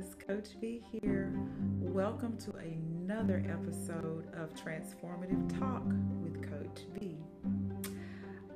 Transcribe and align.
guys, 0.00 0.14
Coach 0.26 0.48
V 0.60 0.82
here. 0.90 1.32
Welcome 1.80 2.38
to 2.38 2.52
another 2.56 3.44
episode 3.48 4.26
of 4.34 4.54
Transformative 4.54 5.58
Talk 5.58 5.82
with 6.22 6.42
Coach 6.48 6.84
V. 6.94 7.16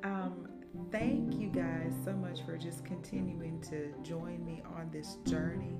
Um, 0.03 0.47
thank 0.91 1.39
you 1.39 1.47
guys 1.49 1.93
so 2.03 2.13
much 2.13 2.41
for 2.45 2.57
just 2.57 2.83
continuing 2.85 3.61
to 3.69 3.93
join 4.01 4.43
me 4.45 4.63
on 4.75 4.89
this 4.91 5.17
journey. 5.25 5.75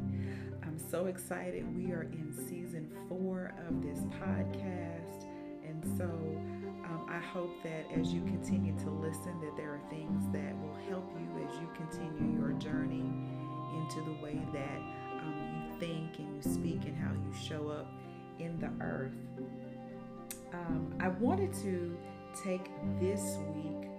I'm 0.63 0.77
so 0.77 1.05
excited. 1.05 1.65
We 1.75 1.91
are 1.93 2.03
in 2.03 2.33
season 2.47 2.91
four 3.07 3.53
of 3.67 3.81
this 3.81 3.99
podcast, 4.21 5.25
and 5.67 5.83
so 5.97 6.05
um, 6.85 7.07
I 7.09 7.19
hope 7.19 7.51
that 7.63 7.85
as 7.97 8.13
you 8.13 8.21
continue 8.21 8.77
to 8.79 8.89
listen, 8.89 9.39
that 9.41 9.55
there 9.57 9.71
are 9.71 9.81
things 9.89 10.25
that 10.31 10.55
will 10.61 10.77
help 10.89 11.11
you 11.19 11.47
as 11.47 11.59
you 11.59 11.69
continue 11.75 12.39
your 12.39 12.51
journey 12.53 13.05
into 13.75 14.01
the 14.01 14.23
way 14.23 14.39
that 14.53 15.04
think 15.79 16.19
and 16.19 16.35
you 16.35 16.51
speak 16.51 16.81
and 16.85 16.95
how 16.97 17.11
you 17.11 17.47
show 17.47 17.69
up 17.69 17.91
in 18.39 18.59
the 18.59 18.69
earth. 18.83 19.13
Um, 20.53 20.93
I 20.99 21.09
wanted 21.09 21.53
to 21.55 21.97
take 22.43 22.69
this 22.99 23.37
week 23.53 23.89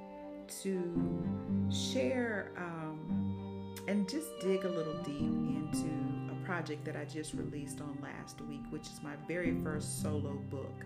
to 0.62 1.24
share 1.70 2.52
um, 2.56 3.74
and 3.88 4.08
just 4.08 4.28
dig 4.40 4.64
a 4.64 4.68
little 4.68 4.96
deep 5.02 5.20
into 5.20 5.90
a 6.32 6.46
project 6.46 6.84
that 6.84 6.96
I 6.96 7.04
just 7.04 7.34
released 7.34 7.80
on 7.80 7.98
last 8.02 8.40
week, 8.42 8.62
which 8.70 8.86
is 8.86 9.00
my 9.02 9.14
very 9.26 9.54
first 9.62 10.02
solo 10.02 10.32
book. 10.50 10.84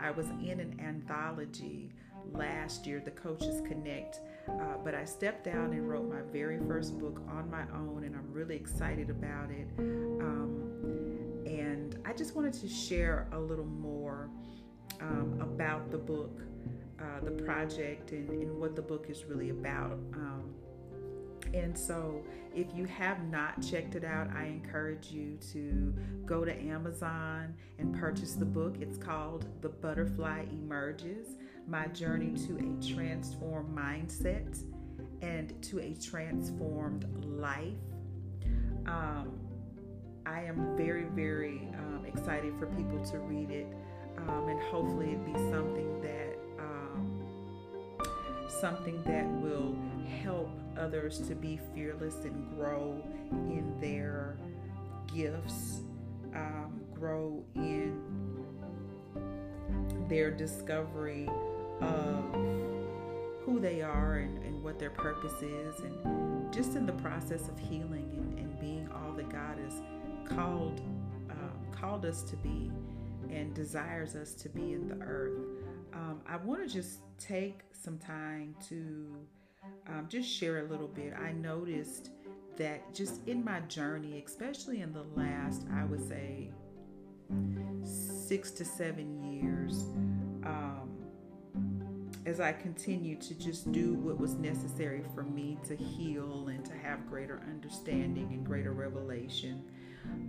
I 0.00 0.10
was 0.10 0.26
in 0.42 0.60
an 0.60 0.80
anthology 0.82 1.90
last 2.32 2.86
year, 2.86 3.00
The 3.04 3.10
Coaches 3.10 3.60
Connect, 3.66 4.20
uh, 4.48 4.76
but 4.84 4.94
I 4.94 5.04
stepped 5.04 5.44
down 5.44 5.72
and 5.72 5.88
wrote 5.88 6.08
my 6.08 6.22
very 6.32 6.58
first 6.66 6.98
book 6.98 7.22
on 7.28 7.50
my 7.50 7.62
own, 7.74 8.04
and 8.04 8.14
I'm 8.14 8.32
really 8.32 8.56
excited 8.56 9.10
about 9.10 9.50
it. 9.50 9.68
Um, 9.78 10.70
and 11.46 11.98
I 12.04 12.12
just 12.12 12.34
wanted 12.34 12.52
to 12.54 12.68
share 12.68 13.28
a 13.32 13.38
little 13.38 13.66
more 13.66 14.28
um, 15.00 15.38
about 15.40 15.90
the 15.90 15.98
book, 15.98 16.40
uh, 17.00 17.24
the 17.24 17.30
project, 17.30 18.12
and, 18.12 18.28
and, 18.30 18.58
what 18.58 18.76
the 18.76 18.82
book 18.82 19.06
is 19.08 19.24
really 19.24 19.50
about. 19.50 19.98
Um, 20.12 20.54
and 21.54 21.76
so, 21.76 22.22
if 22.54 22.66
you 22.74 22.84
have 22.84 23.24
not 23.30 23.62
checked 23.62 23.94
it 23.94 24.04
out, 24.04 24.28
I 24.36 24.44
encourage 24.44 25.10
you 25.10 25.38
to 25.52 25.94
go 26.26 26.44
to 26.44 26.54
Amazon 26.54 27.54
and 27.78 27.94
purchase 27.98 28.34
the 28.34 28.44
book. 28.44 28.76
It's 28.80 28.98
called 28.98 29.46
The 29.60 29.68
Butterfly 29.68 30.46
Emerges 30.52 31.36
My 31.66 31.86
Journey 31.88 32.34
to 32.46 32.56
a 32.56 32.94
Transformed 32.94 33.76
Mindset 33.76 34.62
and 35.22 35.60
to 35.62 35.80
a 35.80 35.94
Transformed 35.94 37.06
Life. 37.24 37.74
Um, 38.86 39.38
I 40.26 40.42
am 40.42 40.76
very, 40.76 41.04
very 41.04 41.68
um, 41.74 42.04
excited 42.06 42.54
for 42.58 42.66
people 42.66 43.04
to 43.06 43.18
read 43.18 43.50
it, 43.50 43.66
um, 44.16 44.48
and 44.48 44.60
hopefully, 44.62 45.12
it 45.12 45.24
be 45.24 45.32
something 45.32 46.00
that 46.02 46.38
um, 46.58 47.24
something 48.48 49.02
that 49.04 49.26
will 49.40 49.76
help 50.22 50.50
others 50.78 51.18
to 51.28 51.34
be 51.34 51.58
fearless 51.74 52.16
and 52.24 52.56
grow 52.56 53.02
in 53.30 53.76
their 53.80 54.36
gifts, 55.14 55.82
um, 56.34 56.80
grow 56.94 57.42
in 57.54 58.00
their 60.08 60.30
discovery 60.30 61.28
of 61.80 62.24
who 63.44 63.58
they 63.60 63.82
are 63.82 64.16
and, 64.16 64.42
and, 64.44 64.62
what 64.62 64.78
their 64.78 64.90
purpose 64.90 65.42
is, 65.42 65.80
and 65.80 66.52
just 66.52 66.76
in 66.76 66.84
the 66.84 66.92
process 66.92 67.48
of 67.48 67.58
healing 67.58 68.10
and, 68.14 68.38
and 68.38 68.60
being 68.60 68.88
all 68.92 69.12
that 69.14 69.28
God 69.30 69.58
has 69.58 69.80
called 70.24 70.80
um, 71.30 71.52
called 71.72 72.04
us 72.04 72.22
to 72.22 72.36
be 72.36 72.70
and 73.30 73.54
desires 73.54 74.14
us 74.16 74.34
to 74.34 74.48
be 74.48 74.72
in 74.74 74.88
the 74.88 75.02
earth. 75.04 75.38
Um, 75.92 76.20
I 76.26 76.36
want 76.36 76.66
to 76.66 76.72
just 76.72 77.00
take 77.18 77.60
some 77.72 77.98
time 77.98 78.54
to 78.68 79.16
um, 79.88 80.06
just 80.08 80.28
share 80.28 80.58
a 80.58 80.68
little 80.68 80.88
bit. 80.88 81.14
I 81.14 81.32
noticed 81.32 82.10
that 82.56 82.94
just 82.94 83.26
in 83.26 83.44
my 83.44 83.60
journey, 83.60 84.22
especially 84.24 84.80
in 84.80 84.92
the 84.92 85.04
last, 85.14 85.66
I 85.72 85.84
would 85.84 86.06
say, 86.06 86.50
six 87.84 88.50
to 88.52 88.64
seven 88.64 89.18
years, 89.32 89.84
as 92.30 92.38
I 92.38 92.52
continued 92.52 93.20
to 93.22 93.34
just 93.34 93.72
do 93.72 93.94
what 93.94 94.16
was 94.18 94.34
necessary 94.34 95.02
for 95.16 95.24
me 95.24 95.58
to 95.66 95.74
heal 95.74 96.46
and 96.46 96.64
to 96.64 96.72
have 96.74 97.10
greater 97.10 97.42
understanding 97.50 98.28
and 98.32 98.46
greater 98.46 98.72
revelation 98.72 99.64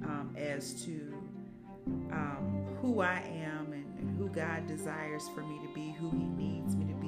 um, 0.03 0.35
as 0.35 0.84
to 0.85 1.13
um, 2.11 2.66
who 2.81 3.01
I 3.01 3.19
am 3.19 3.72
and, 3.72 4.00
and, 4.00 4.17
who 4.17 4.29
God 4.29 4.66
desires 4.66 5.29
for 5.35 5.41
me 5.41 5.59
to 5.59 5.73
be, 5.75 5.91
who 5.91 6.09
He 6.09 6.25
needs 6.25 6.75
me 6.75 6.85
to 6.85 7.00
be, 7.00 7.07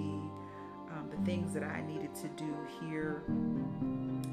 um, 0.92 1.10
the 1.10 1.26
things 1.26 1.54
that 1.56 1.64
I 1.64 1.82
needed 1.82 2.14
to 2.16 2.28
do 2.30 2.56
here 2.80 3.24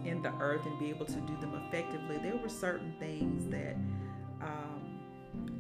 in 0.05 0.21
the 0.23 0.33
earth 0.41 0.67
and 0.67 0.79
be 0.79 0.91
able 0.91 1.07
to 1.07 1.21
do 1.21 1.37
them 1.41 1.55
effectively, 1.67 2.19
there 2.19 2.37
were 2.37 2.51
certain 2.51 2.95
things 2.99 3.47
that 3.49 3.77
um, 4.43 5.01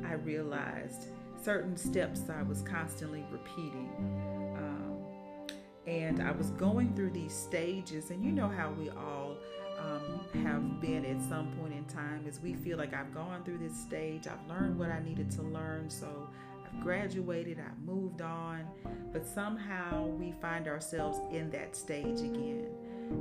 I 0.06 0.14
realized, 0.14 1.06
certain 1.42 1.76
steps 1.76 2.24
I 2.28 2.42
was 2.42 2.60
constantly 2.62 3.24
repeating. 3.30 4.39
And 6.10 6.20
I 6.24 6.32
was 6.32 6.50
going 6.50 6.92
through 6.96 7.10
these 7.10 7.32
stages, 7.32 8.10
and 8.10 8.24
you 8.24 8.32
know 8.32 8.48
how 8.48 8.72
we 8.72 8.90
all 8.90 9.36
um, 9.78 10.42
have 10.42 10.80
been 10.80 11.04
at 11.04 11.22
some 11.28 11.52
point 11.52 11.72
in 11.72 11.84
time 11.84 12.24
is 12.26 12.40
we 12.40 12.54
feel 12.54 12.78
like 12.78 12.92
I've 12.92 13.14
gone 13.14 13.44
through 13.44 13.58
this 13.58 13.78
stage, 13.78 14.26
I've 14.26 14.44
learned 14.48 14.76
what 14.76 14.90
I 14.90 14.98
needed 14.98 15.30
to 15.30 15.42
learn, 15.42 15.88
so 15.88 16.28
I've 16.66 16.82
graduated, 16.82 17.60
I've 17.60 17.78
moved 17.86 18.22
on, 18.22 18.66
but 19.12 19.24
somehow 19.24 20.06
we 20.06 20.32
find 20.42 20.66
ourselves 20.66 21.20
in 21.32 21.48
that 21.50 21.76
stage 21.76 22.18
again. 22.18 22.66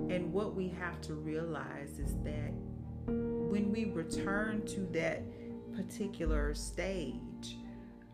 And 0.09 0.33
what 0.33 0.56
we 0.56 0.69
have 0.69 1.00
to 1.01 1.13
realize 1.13 2.00
is 2.00 2.16
that 2.23 2.51
when 3.06 3.71
we 3.71 3.85
return 3.85 4.66
to 4.66 4.79
that 4.94 5.21
particular 5.75 6.56
stage, 6.56 7.59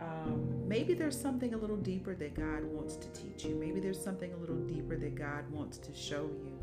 um, 0.01 0.54
maybe 0.65 0.93
there's 0.93 1.19
something 1.19 1.53
a 1.53 1.57
little 1.57 1.77
deeper 1.77 2.15
that 2.15 2.35
God 2.35 2.63
wants 2.63 2.95
to 2.97 3.07
teach 3.09 3.45
you. 3.45 3.55
Maybe 3.55 3.79
there's 3.79 4.01
something 4.01 4.33
a 4.33 4.37
little 4.37 4.55
deeper 4.55 4.97
that 4.97 5.15
God 5.15 5.49
wants 5.51 5.77
to 5.79 5.93
show 5.93 6.23
you. 6.23 6.57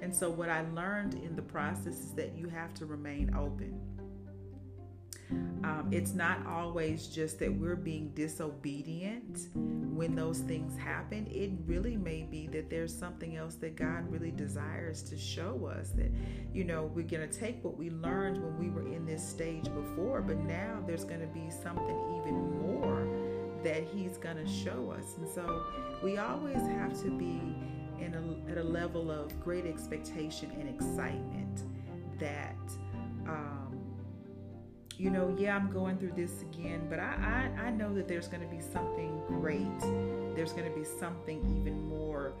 And 0.00 0.14
so, 0.14 0.30
what 0.30 0.48
I 0.48 0.64
learned 0.74 1.14
in 1.14 1.34
the 1.34 1.42
process 1.42 1.98
is 1.98 2.12
that 2.12 2.36
you 2.36 2.48
have 2.48 2.74
to 2.74 2.86
remain 2.86 3.34
open. 3.36 3.80
Um, 5.30 5.88
it's 5.90 6.14
not 6.14 6.46
always 6.46 7.08
just 7.08 7.38
that 7.40 7.52
we're 7.52 7.76
being 7.76 8.10
disobedient 8.14 9.48
when 9.54 10.14
those 10.14 10.38
things 10.38 10.78
happen. 10.78 11.26
It 11.30 11.50
really 11.66 11.96
may 11.96 12.22
be 12.22 12.46
that 12.48 12.70
there's 12.70 12.96
something 12.96 13.36
else 13.36 13.56
that 13.56 13.76
God 13.76 14.10
really 14.10 14.30
desires 14.30 15.02
to 15.04 15.18
show 15.18 15.66
us. 15.66 15.90
That, 15.90 16.10
you 16.54 16.64
know, 16.64 16.90
we're 16.94 17.06
going 17.06 17.28
to 17.28 17.38
take 17.38 17.62
what 17.64 17.76
we 17.76 17.90
learned 17.90 18.42
when 18.42 18.58
we 18.58 18.70
were 18.70 18.86
in 18.86 19.04
this 19.04 19.26
stage 19.26 19.64
before, 19.64 20.22
but 20.22 20.38
now 20.38 20.82
there's 20.86 21.04
going 21.04 21.20
to 21.20 21.26
be 21.26 21.50
something 21.50 22.20
even 22.20 22.60
more 22.62 23.06
that 23.64 23.84
He's 23.92 24.16
going 24.16 24.36
to 24.36 24.46
show 24.46 24.94
us. 24.96 25.16
And 25.18 25.28
so 25.28 25.64
we 26.02 26.16
always 26.18 26.62
have 26.68 26.98
to 27.02 27.10
be 27.10 27.40
in 28.00 28.14
a, 28.14 28.50
at 28.50 28.58
a 28.58 28.62
level 28.62 29.10
of 29.10 29.38
great 29.40 29.66
expectation 29.66 30.50
and 30.52 30.68
excitement 30.68 31.64
that. 32.20 32.56
Um, 33.26 33.57
you 34.98 35.10
know, 35.10 35.34
yeah, 35.38 35.54
I'm 35.54 35.70
going 35.70 35.96
through 35.96 36.14
this 36.16 36.42
again, 36.42 36.88
but 36.90 36.98
I, 36.98 37.50
I, 37.56 37.66
I 37.66 37.70
know 37.70 37.94
that 37.94 38.08
there's 38.08 38.26
going 38.26 38.42
to 38.42 38.48
be 38.48 38.60
something 38.60 39.22
great. 39.28 39.80
There's 40.34 40.52
going 40.52 40.68
to 40.68 40.76
be 40.76 40.84
something 40.84 41.38
even 41.56 41.88
more 41.88 42.32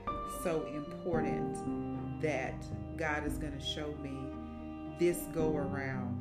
so 0.42 0.66
important 0.74 2.20
that 2.20 2.54
God 2.96 3.24
is 3.24 3.38
going 3.38 3.56
to 3.56 3.64
show 3.64 3.94
me 4.02 4.18
this 4.98 5.18
go 5.32 5.56
around. 5.56 6.20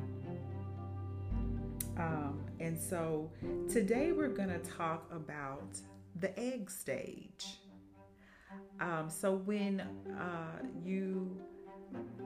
Um, 1.98 2.46
and 2.60 2.80
so 2.80 3.32
today 3.68 4.12
we're 4.12 4.28
going 4.28 4.50
to 4.50 4.60
talk 4.60 5.12
about 5.12 5.80
the 6.20 6.40
egg 6.40 6.70
stage. 6.70 7.58
Um, 8.80 9.10
so 9.10 9.38
when 9.38 9.82
uh, 10.20 10.64
you 10.86 11.36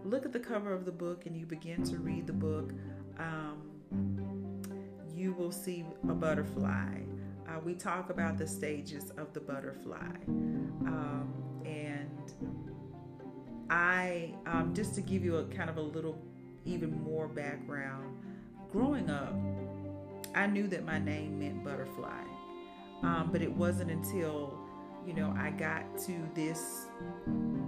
look 0.04 0.26
at 0.26 0.34
the 0.34 0.40
cover 0.40 0.74
of 0.74 0.84
the 0.84 0.92
book 0.92 1.26
and 1.28 1.38
you 1.38 1.46
begin 1.46 1.84
to 1.86 1.98
read 1.98 2.28
the 2.28 2.34
book, 2.34 2.74
um, 3.18 3.71
you 5.16 5.34
will 5.34 5.52
see 5.52 5.86
a 6.10 6.14
butterfly. 6.14 7.00
Uh, 7.48 7.60
we 7.64 7.74
talk 7.76 8.10
about 8.10 8.38
the 8.38 8.48
stages 8.48 9.12
of 9.18 9.34
the 9.34 9.40
butterfly. 9.40 10.16
Um, 10.28 11.34
and 11.66 12.34
I, 13.70 14.34
um, 14.46 14.74
just 14.74 14.96
to 14.96 15.02
give 15.02 15.24
you 15.24 15.38
a 15.38 15.46
kind 15.46 15.70
of 15.70 15.78
a 15.78 15.82
little 15.82 16.22
even 16.66 17.02
more 17.04 17.28
background, 17.28 18.18
growing 18.72 19.10
up, 19.10 19.34
I 20.34 20.48
knew 20.48 20.68
that 20.68 20.86
my 20.86 21.00
name 21.00 21.40
meant 21.40 21.64
butterfly. 21.64 22.24
Um, 23.04 23.30
but 23.32 23.42
it 23.42 23.52
wasn't 23.52 23.92
until, 23.92 24.58
you 25.06 25.14
know, 25.14 25.34
I 25.38 25.52
got 25.52 25.98
to 26.06 26.14
this 26.36 26.86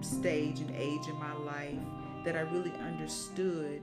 stage 0.02 0.60
and 0.60 0.72
age 0.76 1.08
in 1.08 1.16
my 1.16 1.34
life 1.34 1.80
that 2.24 2.36
I 2.36 2.42
really 2.42 2.72
understood 2.72 3.82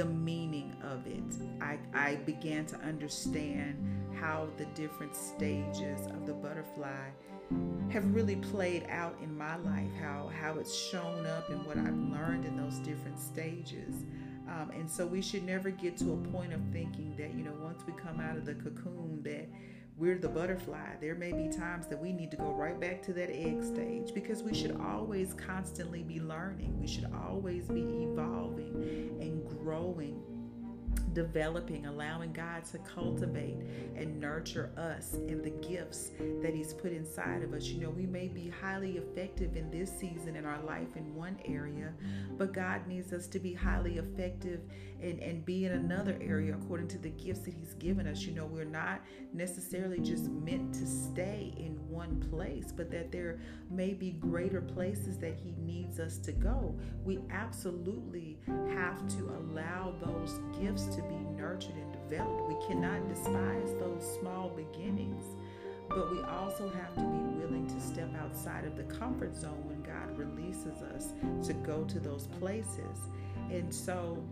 the 0.00 0.06
meaning 0.06 0.74
of 0.82 1.06
it. 1.06 1.22
I, 1.60 1.78
I 1.92 2.14
began 2.24 2.64
to 2.68 2.76
understand 2.76 3.76
how 4.18 4.48
the 4.56 4.64
different 4.64 5.14
stages 5.14 6.06
of 6.06 6.24
the 6.24 6.32
butterfly 6.32 7.10
have 7.90 8.14
really 8.14 8.36
played 8.36 8.86
out 8.88 9.14
in 9.22 9.36
my 9.36 9.56
life, 9.56 9.90
how, 10.00 10.30
how 10.40 10.54
it's 10.54 10.74
shown 10.74 11.26
up 11.26 11.50
and 11.50 11.66
what 11.66 11.76
I've 11.76 11.98
learned 11.98 12.46
in 12.46 12.56
those 12.56 12.78
different 12.78 13.18
stages. 13.20 14.06
Um, 14.48 14.70
and 14.70 14.90
so 14.90 15.04
we 15.04 15.20
should 15.20 15.44
never 15.44 15.68
get 15.68 15.98
to 15.98 16.14
a 16.14 16.28
point 16.30 16.54
of 16.54 16.62
thinking 16.72 17.14
that, 17.18 17.34
you 17.34 17.44
know, 17.44 17.52
once 17.62 17.82
we 17.86 17.92
come 17.92 18.20
out 18.20 18.38
of 18.38 18.46
the 18.46 18.54
cocoon, 18.54 19.20
that 19.24 19.50
we're 20.00 20.16
the 20.16 20.28
butterfly. 20.28 20.96
There 20.98 21.14
may 21.14 21.30
be 21.30 21.54
times 21.54 21.86
that 21.88 22.00
we 22.00 22.14
need 22.14 22.30
to 22.30 22.38
go 22.38 22.52
right 22.52 22.80
back 22.80 23.02
to 23.02 23.12
that 23.12 23.28
egg 23.30 23.62
stage 23.62 24.14
because 24.14 24.42
we 24.42 24.54
should 24.54 24.80
always 24.80 25.34
constantly 25.34 26.02
be 26.02 26.18
learning. 26.18 26.80
We 26.80 26.86
should 26.86 27.06
always 27.28 27.68
be 27.68 27.82
evolving 27.82 29.18
and 29.20 29.46
growing 29.46 30.22
developing, 31.12 31.86
allowing 31.86 32.32
God 32.32 32.64
to 32.66 32.78
cultivate 32.78 33.56
and 33.96 34.20
nurture 34.20 34.70
us 34.76 35.14
in 35.28 35.42
the 35.42 35.50
gifts 35.50 36.12
that 36.42 36.54
He's 36.54 36.72
put 36.72 36.92
inside 36.92 37.42
of 37.42 37.52
us. 37.52 37.64
You 37.66 37.80
know, 37.80 37.90
we 37.90 38.06
may 38.06 38.28
be 38.28 38.48
highly 38.48 38.98
effective 38.98 39.56
in 39.56 39.70
this 39.70 39.90
season 39.90 40.36
in 40.36 40.44
our 40.44 40.62
life 40.62 40.96
in 40.96 41.14
one 41.14 41.38
area, 41.44 41.92
but 42.38 42.52
God 42.52 42.86
needs 42.86 43.12
us 43.12 43.26
to 43.28 43.38
be 43.38 43.52
highly 43.52 43.98
effective 43.98 44.60
and, 45.02 45.20
and 45.20 45.44
be 45.44 45.64
in 45.64 45.72
another 45.72 46.16
area 46.20 46.54
according 46.54 46.88
to 46.88 46.98
the 46.98 47.10
gifts 47.10 47.40
that 47.40 47.54
He's 47.54 47.74
given 47.74 48.06
us. 48.06 48.22
You 48.22 48.32
know, 48.32 48.46
we're 48.46 48.64
not 48.64 49.00
necessarily 49.32 49.98
just 49.98 50.28
meant 50.30 50.72
to 50.74 50.86
stay 50.86 51.52
in 51.56 51.69
one 52.00 52.18
place, 52.30 52.72
but 52.74 52.90
that 52.90 53.12
there 53.12 53.38
may 53.70 53.92
be 53.92 54.12
greater 54.12 54.62
places 54.62 55.18
that 55.18 55.34
He 55.36 55.52
needs 55.58 56.00
us 56.00 56.16
to 56.18 56.32
go. 56.32 56.74
We 57.04 57.18
absolutely 57.30 58.38
have 58.74 59.06
to 59.16 59.28
allow 59.38 59.94
those 60.02 60.40
gifts 60.58 60.86
to 60.96 61.02
be 61.02 61.16
nurtured 61.36 61.74
and 61.74 61.92
developed. 61.92 62.48
We 62.48 62.66
cannot 62.66 63.06
despise 63.06 63.74
those 63.78 64.18
small 64.18 64.48
beginnings, 64.48 65.24
but 65.90 66.10
we 66.10 66.22
also 66.22 66.70
have 66.70 66.94
to 66.94 67.02
be 67.02 67.38
willing 67.38 67.66
to 67.68 67.80
step 67.80 68.08
outside 68.18 68.64
of 68.64 68.76
the 68.76 68.84
comfort 68.84 69.36
zone 69.36 69.62
when 69.66 69.82
God 69.82 70.16
releases 70.16 70.80
us 70.94 71.12
to 71.46 71.52
go 71.52 71.84
to 71.84 72.00
those 72.00 72.28
places. 72.38 72.98
And 73.50 73.74
so, 73.74 74.24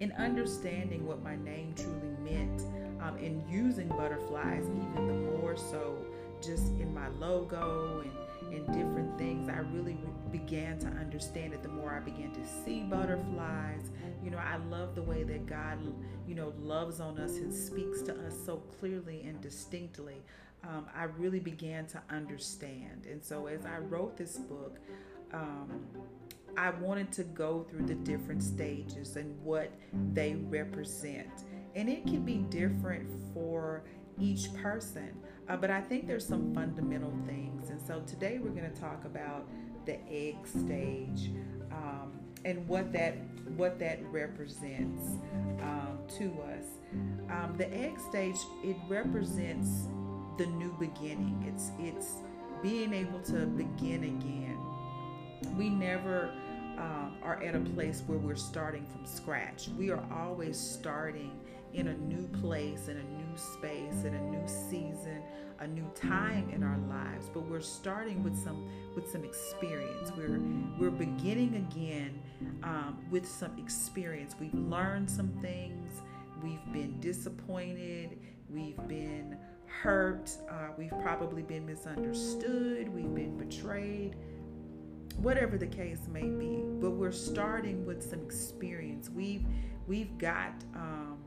in 0.00 0.10
understanding 0.12 1.06
what 1.06 1.22
my 1.22 1.36
name 1.36 1.74
truly 1.76 2.16
meant, 2.24 2.62
um, 3.02 3.18
in 3.18 3.42
using 3.48 3.88
butterflies, 3.88 4.64
even 4.64 5.06
the 5.06 5.38
more 5.38 5.56
so 5.56 5.98
just 6.42 6.68
in 6.80 6.92
my 6.92 7.08
logo 7.08 8.02
and 8.04 8.54
in 8.54 8.66
different 8.66 9.16
things, 9.16 9.48
I 9.48 9.58
really 9.58 9.96
began 10.30 10.78
to 10.80 10.86
understand 10.88 11.54
it 11.54 11.62
the 11.62 11.68
more 11.68 11.94
I 11.94 12.00
began 12.00 12.32
to 12.32 12.40
see 12.64 12.80
butterflies. 12.80 13.90
You 14.22 14.30
know, 14.30 14.38
I 14.38 14.56
love 14.68 14.94
the 14.94 15.02
way 15.02 15.22
that 15.22 15.46
God, 15.46 15.78
you 16.26 16.34
know, 16.34 16.52
loves 16.60 17.00
on 17.00 17.18
us 17.18 17.36
and 17.36 17.52
speaks 17.52 18.02
to 18.02 18.12
us 18.26 18.34
so 18.44 18.56
clearly 18.78 19.22
and 19.22 19.40
distinctly. 19.40 20.22
Um, 20.64 20.86
I 20.94 21.04
really 21.04 21.40
began 21.40 21.86
to 21.88 22.02
understand. 22.10 23.06
And 23.10 23.24
so 23.24 23.46
as 23.46 23.64
I 23.64 23.78
wrote 23.78 24.16
this 24.16 24.36
book, 24.36 24.78
um, 25.32 25.86
I 26.56 26.70
wanted 26.70 27.10
to 27.12 27.24
go 27.24 27.66
through 27.70 27.86
the 27.86 27.94
different 27.94 28.42
stages 28.42 29.16
and 29.16 29.42
what 29.42 29.72
they 30.12 30.34
represent. 30.34 31.30
And 31.74 31.88
it 31.88 32.04
can 32.04 32.22
be 32.22 32.38
different 32.38 33.08
for 33.32 33.82
each 34.18 34.52
person. 34.54 35.16
Uh, 35.48 35.56
but 35.56 35.70
I 35.70 35.80
think 35.80 36.06
there's 36.06 36.26
some 36.26 36.54
fundamental 36.54 37.12
things. 37.26 37.70
And 37.70 37.80
so 37.80 38.00
today 38.06 38.38
we're 38.42 38.50
going 38.50 38.70
to 38.70 38.80
talk 38.80 39.04
about 39.04 39.46
the 39.84 39.98
egg 40.08 40.36
stage 40.46 41.30
um, 41.72 42.12
and 42.44 42.66
what 42.68 42.92
that 42.92 43.16
what 43.56 43.78
that 43.78 43.98
represents 44.10 45.02
um, 45.60 45.98
to 46.16 46.32
us. 46.54 46.64
Um, 47.30 47.54
the 47.58 47.72
egg 47.74 47.98
stage 47.98 48.36
it 48.62 48.76
represents 48.88 49.88
the 50.38 50.46
new 50.46 50.72
beginning. 50.78 51.44
It's 51.52 51.70
it's 51.78 52.14
being 52.62 52.92
able 52.92 53.20
to 53.22 53.46
begin 53.46 54.04
again. 54.04 54.58
We 55.56 55.68
never 55.68 56.30
um, 56.78 57.16
are 57.22 57.42
at 57.42 57.54
a 57.54 57.60
place 57.60 58.02
where 58.06 58.18
we're 58.18 58.36
starting 58.36 58.86
from 58.86 59.04
scratch. 59.04 59.68
We 59.76 59.90
are 59.90 60.02
always 60.12 60.58
starting 60.58 61.32
in 61.74 61.88
a 61.88 61.94
new 61.94 62.28
place, 62.40 62.88
in 62.88 62.96
a 62.96 63.02
new 63.02 63.21
space, 63.36 64.04
in 64.04 64.14
a 64.14 64.20
new 64.20 64.46
season, 64.46 65.22
a 65.60 65.66
new 65.66 65.88
time 65.94 66.50
in 66.50 66.62
our 66.62 66.78
lives. 66.88 67.30
But 67.32 67.48
we're 67.48 67.60
starting 67.60 68.22
with 68.22 68.36
some 68.36 68.68
with 68.94 69.10
some 69.10 69.24
experience. 69.24 70.12
We're 70.16 70.40
we're 70.78 70.90
beginning 70.90 71.56
again 71.56 72.20
um, 72.62 72.98
with 73.10 73.28
some 73.28 73.56
experience. 73.58 74.34
We've 74.40 74.54
learned 74.54 75.10
some 75.10 75.30
things. 75.40 76.00
We've 76.42 76.72
been 76.72 76.98
disappointed. 77.00 78.18
We've 78.50 78.88
been 78.88 79.36
hurt. 79.66 80.30
Uh, 80.50 80.68
we've 80.76 80.94
probably 81.02 81.42
been 81.42 81.66
misunderstood. 81.66 82.88
We've 82.88 83.14
been 83.14 83.36
betrayed. 83.38 84.16
Whatever 85.18 85.58
the 85.58 85.66
case 85.66 86.08
may 86.10 86.22
be, 86.28 86.62
but 86.80 86.92
we're 86.92 87.12
starting 87.12 87.84
with 87.84 88.02
some 88.02 88.20
experience. 88.22 89.10
We've 89.10 89.44
we've 89.86 90.16
got 90.18 90.54
um, 90.74 91.18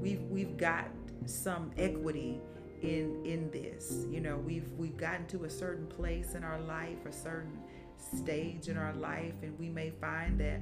we've 0.00 0.22
we've 0.24 0.56
got 0.56 0.88
some 1.26 1.70
equity 1.76 2.40
in 2.82 3.24
in 3.24 3.50
this. 3.50 4.06
You 4.10 4.20
know, 4.20 4.36
we've 4.36 4.70
we've 4.72 4.96
gotten 4.96 5.26
to 5.28 5.44
a 5.44 5.50
certain 5.50 5.86
place 5.86 6.34
in 6.34 6.44
our 6.44 6.60
life, 6.60 7.06
a 7.06 7.12
certain 7.12 7.58
stage 7.96 8.68
in 8.68 8.76
our 8.76 8.94
life, 8.94 9.34
and 9.42 9.58
we 9.58 9.68
may 9.68 9.90
find 9.90 10.38
that 10.40 10.60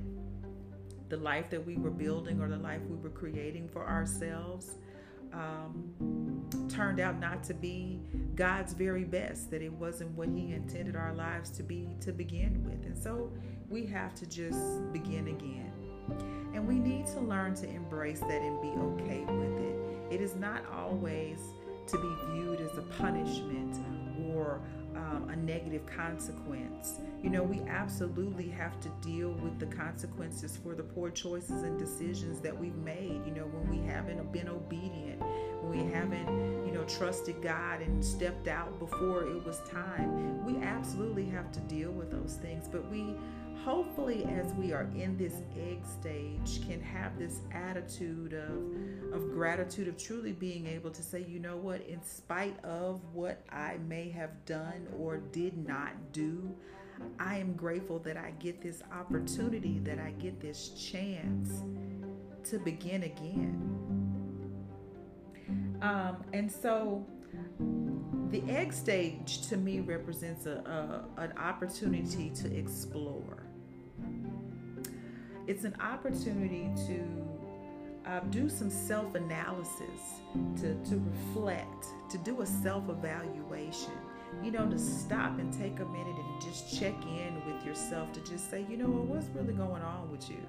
the 1.08 1.16
life 1.18 1.50
that 1.50 1.64
we 1.64 1.76
were 1.76 1.90
building 1.90 2.40
or 2.40 2.48
the 2.48 2.56
life 2.56 2.80
we 2.88 2.96
were 2.96 3.10
creating 3.10 3.68
for 3.68 3.86
ourselves 3.86 4.78
um, 5.32 6.48
turned 6.68 7.00
out 7.00 7.18
not 7.18 7.42
to 7.44 7.54
be 7.54 8.00
God's 8.34 8.72
very 8.72 9.04
best, 9.04 9.50
that 9.50 9.62
it 9.62 9.72
wasn't 9.72 10.10
what 10.12 10.28
He 10.28 10.52
intended 10.52 10.96
our 10.96 11.14
lives 11.14 11.50
to 11.50 11.62
be 11.62 11.88
to 12.00 12.12
begin 12.12 12.64
with. 12.64 12.86
And 12.86 12.96
so 12.96 13.30
we 13.68 13.86
have 13.86 14.14
to 14.16 14.26
just 14.26 14.92
begin 14.92 15.28
again. 15.28 15.72
And 16.54 16.66
we 16.66 16.78
need 16.78 17.06
to 17.08 17.20
learn 17.20 17.54
to 17.56 17.68
embrace 17.68 18.20
that 18.20 18.42
and 18.42 18.60
be 18.60 18.68
okay 18.68 19.24
with 19.24 19.58
it. 19.58 19.81
It 20.12 20.20
is 20.20 20.34
not 20.34 20.62
always 20.70 21.38
to 21.86 21.96
be 21.96 22.14
viewed 22.32 22.60
as 22.60 22.76
a 22.76 22.82
punishment 22.82 23.78
or 24.28 24.60
um, 24.94 25.30
a 25.30 25.36
negative 25.36 25.86
consequence. 25.86 27.00
You 27.22 27.30
know, 27.30 27.42
we 27.42 27.60
absolutely 27.62 28.48
have 28.50 28.78
to 28.80 28.90
deal 29.00 29.30
with 29.30 29.58
the 29.58 29.74
consequences 29.74 30.58
for 30.62 30.74
the 30.74 30.82
poor 30.82 31.08
choices 31.08 31.62
and 31.62 31.78
decisions 31.78 32.40
that 32.40 32.54
we've 32.54 32.76
made. 32.76 33.22
You 33.24 33.32
know, 33.32 33.46
when 33.46 33.70
we 33.70 33.86
haven't 33.86 34.30
been 34.32 34.50
obedient, 34.50 35.18
when 35.62 35.70
we 35.70 35.90
haven't, 35.90 36.66
you 36.66 36.72
know, 36.72 36.84
trusted 36.84 37.40
God 37.40 37.80
and 37.80 38.04
stepped 38.04 38.48
out 38.48 38.78
before 38.78 39.26
it 39.26 39.42
was 39.46 39.60
time, 39.70 40.44
we 40.44 40.62
absolutely 40.62 41.24
have 41.30 41.50
to 41.52 41.60
deal 41.60 41.90
with 41.90 42.10
those 42.10 42.38
things. 42.42 42.68
But 42.70 42.90
we 42.90 43.16
hopefully 43.64 44.24
as 44.24 44.52
we 44.54 44.72
are 44.72 44.88
in 44.96 45.16
this 45.16 45.34
egg 45.56 45.80
stage 45.86 46.66
can 46.66 46.80
have 46.80 47.18
this 47.18 47.40
attitude 47.52 48.32
of 48.32 49.14
of 49.14 49.30
gratitude 49.30 49.88
of 49.88 49.96
truly 49.96 50.32
being 50.32 50.66
able 50.66 50.90
to 50.90 51.02
say 51.02 51.24
you 51.28 51.38
know 51.38 51.56
what? 51.56 51.80
In 51.86 52.02
spite 52.02 52.62
of 52.64 53.00
what 53.12 53.44
I 53.50 53.78
may 53.88 54.10
have 54.10 54.44
done 54.46 54.88
or 54.98 55.18
did 55.18 55.56
not 55.66 55.90
do 56.12 56.54
I 57.18 57.36
am 57.36 57.54
grateful 57.54 57.98
that 58.00 58.16
I 58.16 58.32
get 58.38 58.60
this 58.60 58.82
opportunity 58.92 59.78
that 59.80 59.98
I 59.98 60.10
get 60.12 60.40
this 60.40 60.70
chance 60.70 61.62
to 62.50 62.58
begin 62.58 63.04
again. 63.04 63.78
Um, 65.80 66.24
and 66.32 66.50
so 66.50 67.04
the 68.30 68.42
egg 68.48 68.72
stage 68.72 69.46
to 69.48 69.56
me 69.56 69.80
represents 69.80 70.46
a, 70.46 71.04
a, 71.18 71.22
an 71.22 71.32
opportunity 71.38 72.30
to 72.30 72.56
explore 72.56 73.41
it's 75.46 75.64
an 75.64 75.74
opportunity 75.80 76.70
to 76.86 77.02
uh, 78.06 78.20
do 78.30 78.48
some 78.48 78.70
self 78.70 79.14
analysis, 79.14 80.20
to, 80.60 80.74
to 80.84 81.02
reflect, 81.10 81.86
to 82.10 82.18
do 82.18 82.42
a 82.42 82.46
self 82.46 82.88
evaluation. 82.88 83.92
You 84.42 84.50
know, 84.50 84.66
to 84.66 84.78
stop 84.78 85.38
and 85.38 85.52
take 85.52 85.78
a 85.80 85.84
minute 85.84 86.16
and 86.16 86.40
just 86.40 86.80
check 86.80 86.94
in 87.04 87.42
with 87.44 87.66
yourself 87.66 88.12
to 88.14 88.20
just 88.20 88.50
say, 88.50 88.64
you 88.66 88.78
know 88.78 88.86
what, 88.86 89.04
what's 89.04 89.26
really 89.34 89.52
going 89.52 89.82
on 89.82 90.10
with 90.10 90.30
you? 90.30 90.40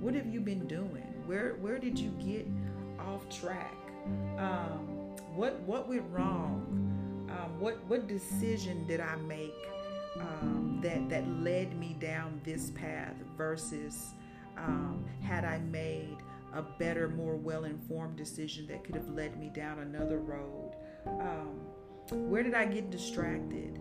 What 0.00 0.14
have 0.14 0.26
you 0.26 0.40
been 0.40 0.66
doing? 0.66 1.14
Where 1.24 1.56
where 1.60 1.78
did 1.78 1.98
you 1.98 2.10
get 2.10 2.46
off 2.98 3.28
track? 3.30 3.74
Um, 4.38 5.14
what 5.34 5.58
what 5.60 5.88
went 5.88 6.04
wrong? 6.12 6.66
Um, 7.30 7.58
what 7.58 7.78
what 7.88 8.06
decision 8.06 8.86
did 8.86 9.00
I 9.00 9.16
make 9.16 9.54
um, 10.20 10.65
that 10.86 11.08
that 11.08 11.28
led 11.28 11.76
me 11.76 11.96
down 11.98 12.40
this 12.44 12.70
path 12.70 13.16
versus 13.36 14.14
um, 14.56 15.04
had 15.20 15.44
I 15.44 15.58
made 15.58 16.16
a 16.54 16.62
better, 16.62 17.08
more 17.08 17.34
well-informed 17.34 18.16
decision 18.16 18.68
that 18.68 18.84
could 18.84 18.94
have 18.94 19.08
led 19.08 19.38
me 19.38 19.50
down 19.52 19.80
another 19.80 20.18
road. 20.18 20.76
Um, 21.06 21.60
where 22.30 22.44
did 22.44 22.54
I 22.54 22.66
get 22.66 22.90
distracted? 22.90 23.80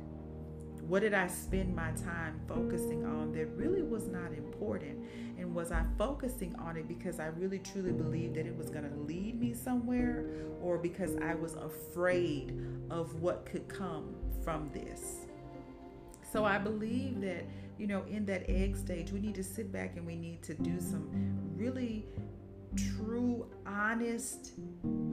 What 0.87 1.01
did 1.01 1.13
I 1.13 1.27
spend 1.27 1.75
my 1.75 1.91
time 1.91 2.41
focusing 2.47 3.05
on 3.05 3.31
that 3.33 3.47
really 3.55 3.83
was 3.83 4.07
not 4.07 4.33
important? 4.33 5.05
And 5.37 5.53
was 5.53 5.71
I 5.71 5.85
focusing 5.99 6.55
on 6.55 6.75
it 6.75 6.87
because 6.87 7.19
I 7.19 7.27
really 7.27 7.59
truly 7.59 7.91
believed 7.91 8.35
that 8.35 8.47
it 8.47 8.57
was 8.57 8.69
going 8.71 8.89
to 8.89 8.95
lead 8.97 9.39
me 9.39 9.53
somewhere 9.53 10.25
or 10.59 10.79
because 10.79 11.15
I 11.17 11.35
was 11.35 11.53
afraid 11.53 12.59
of 12.89 13.21
what 13.21 13.45
could 13.45 13.67
come 13.67 14.15
from 14.43 14.71
this? 14.73 15.24
So 16.35 16.43
I 16.43 16.57
believe 16.57 17.21
that, 17.21 17.45
you 17.77 17.87
know, 17.87 18.03
in 18.09 18.25
that 18.25 18.49
egg 18.49 18.75
stage, 18.75 19.09
we 19.13 19.21
need 19.21 19.35
to 19.35 19.43
sit 19.43 19.71
back 19.71 19.95
and 19.95 20.05
we 20.05 20.17
need 20.17 20.43
to 20.43 20.53
do 20.53 20.81
some 20.81 21.07
really 21.55 22.05
true, 22.75 23.49
honest, 23.65 24.51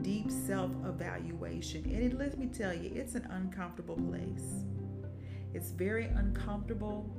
deep 0.01 0.29
self 0.29 0.71
evaluation. 0.85 1.85
And 1.85 2.03
it, 2.03 2.19
let 2.19 2.37
me 2.37 2.47
tell 2.47 2.73
you, 2.73 2.91
it's 2.93 3.15
an 3.15 3.25
uncomfortable 3.31 3.95
place. 3.95 4.65
It's 5.53 5.71
very 5.71 6.07
uncomfortable. 6.07 7.09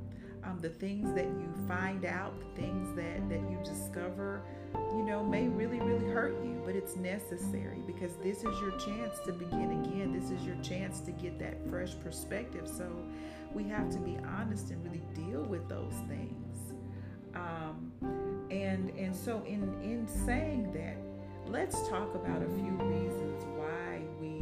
Um, 0.42 0.58
the 0.60 0.68
things 0.68 1.14
that 1.14 1.24
you 1.24 1.48
find 1.66 2.04
out, 2.04 2.38
the 2.38 2.60
things 2.60 2.94
that, 2.96 3.26
that 3.30 3.50
you 3.50 3.58
discover, 3.64 4.42
you 4.92 5.02
know, 5.02 5.24
may 5.24 5.48
really, 5.48 5.80
really 5.80 6.04
hurt 6.12 6.34
you, 6.44 6.60
but 6.66 6.76
it's 6.76 6.96
necessary 6.96 7.82
because 7.86 8.16
this 8.16 8.38
is 8.38 8.60
your 8.60 8.72
chance 8.72 9.18
to 9.24 9.32
begin 9.32 9.82
again. 9.82 10.12
This 10.12 10.30
is 10.30 10.44
your 10.44 10.56
chance 10.56 11.00
to 11.00 11.12
get 11.12 11.38
that 11.38 11.66
fresh 11.70 11.98
perspective. 11.98 12.68
So 12.68 12.84
we 13.54 13.64
have 13.68 13.88
to 13.90 13.98
be 13.98 14.18
honest 14.26 14.70
and 14.70 14.84
really 14.84 15.02
deal 15.14 15.42
with 15.42 15.68
those 15.68 15.94
things. 16.08 16.72
Um, 17.34 17.92
and 18.50 18.90
and 18.90 19.14
so 19.14 19.42
in 19.46 19.62
in 19.82 20.06
saying 20.26 20.72
that, 20.72 20.96
let's 21.50 21.88
talk 21.88 22.14
about 22.14 22.42
a 22.42 22.48
few 22.48 22.72
reasons 22.72 23.44
why 23.56 24.00
we 24.20 24.38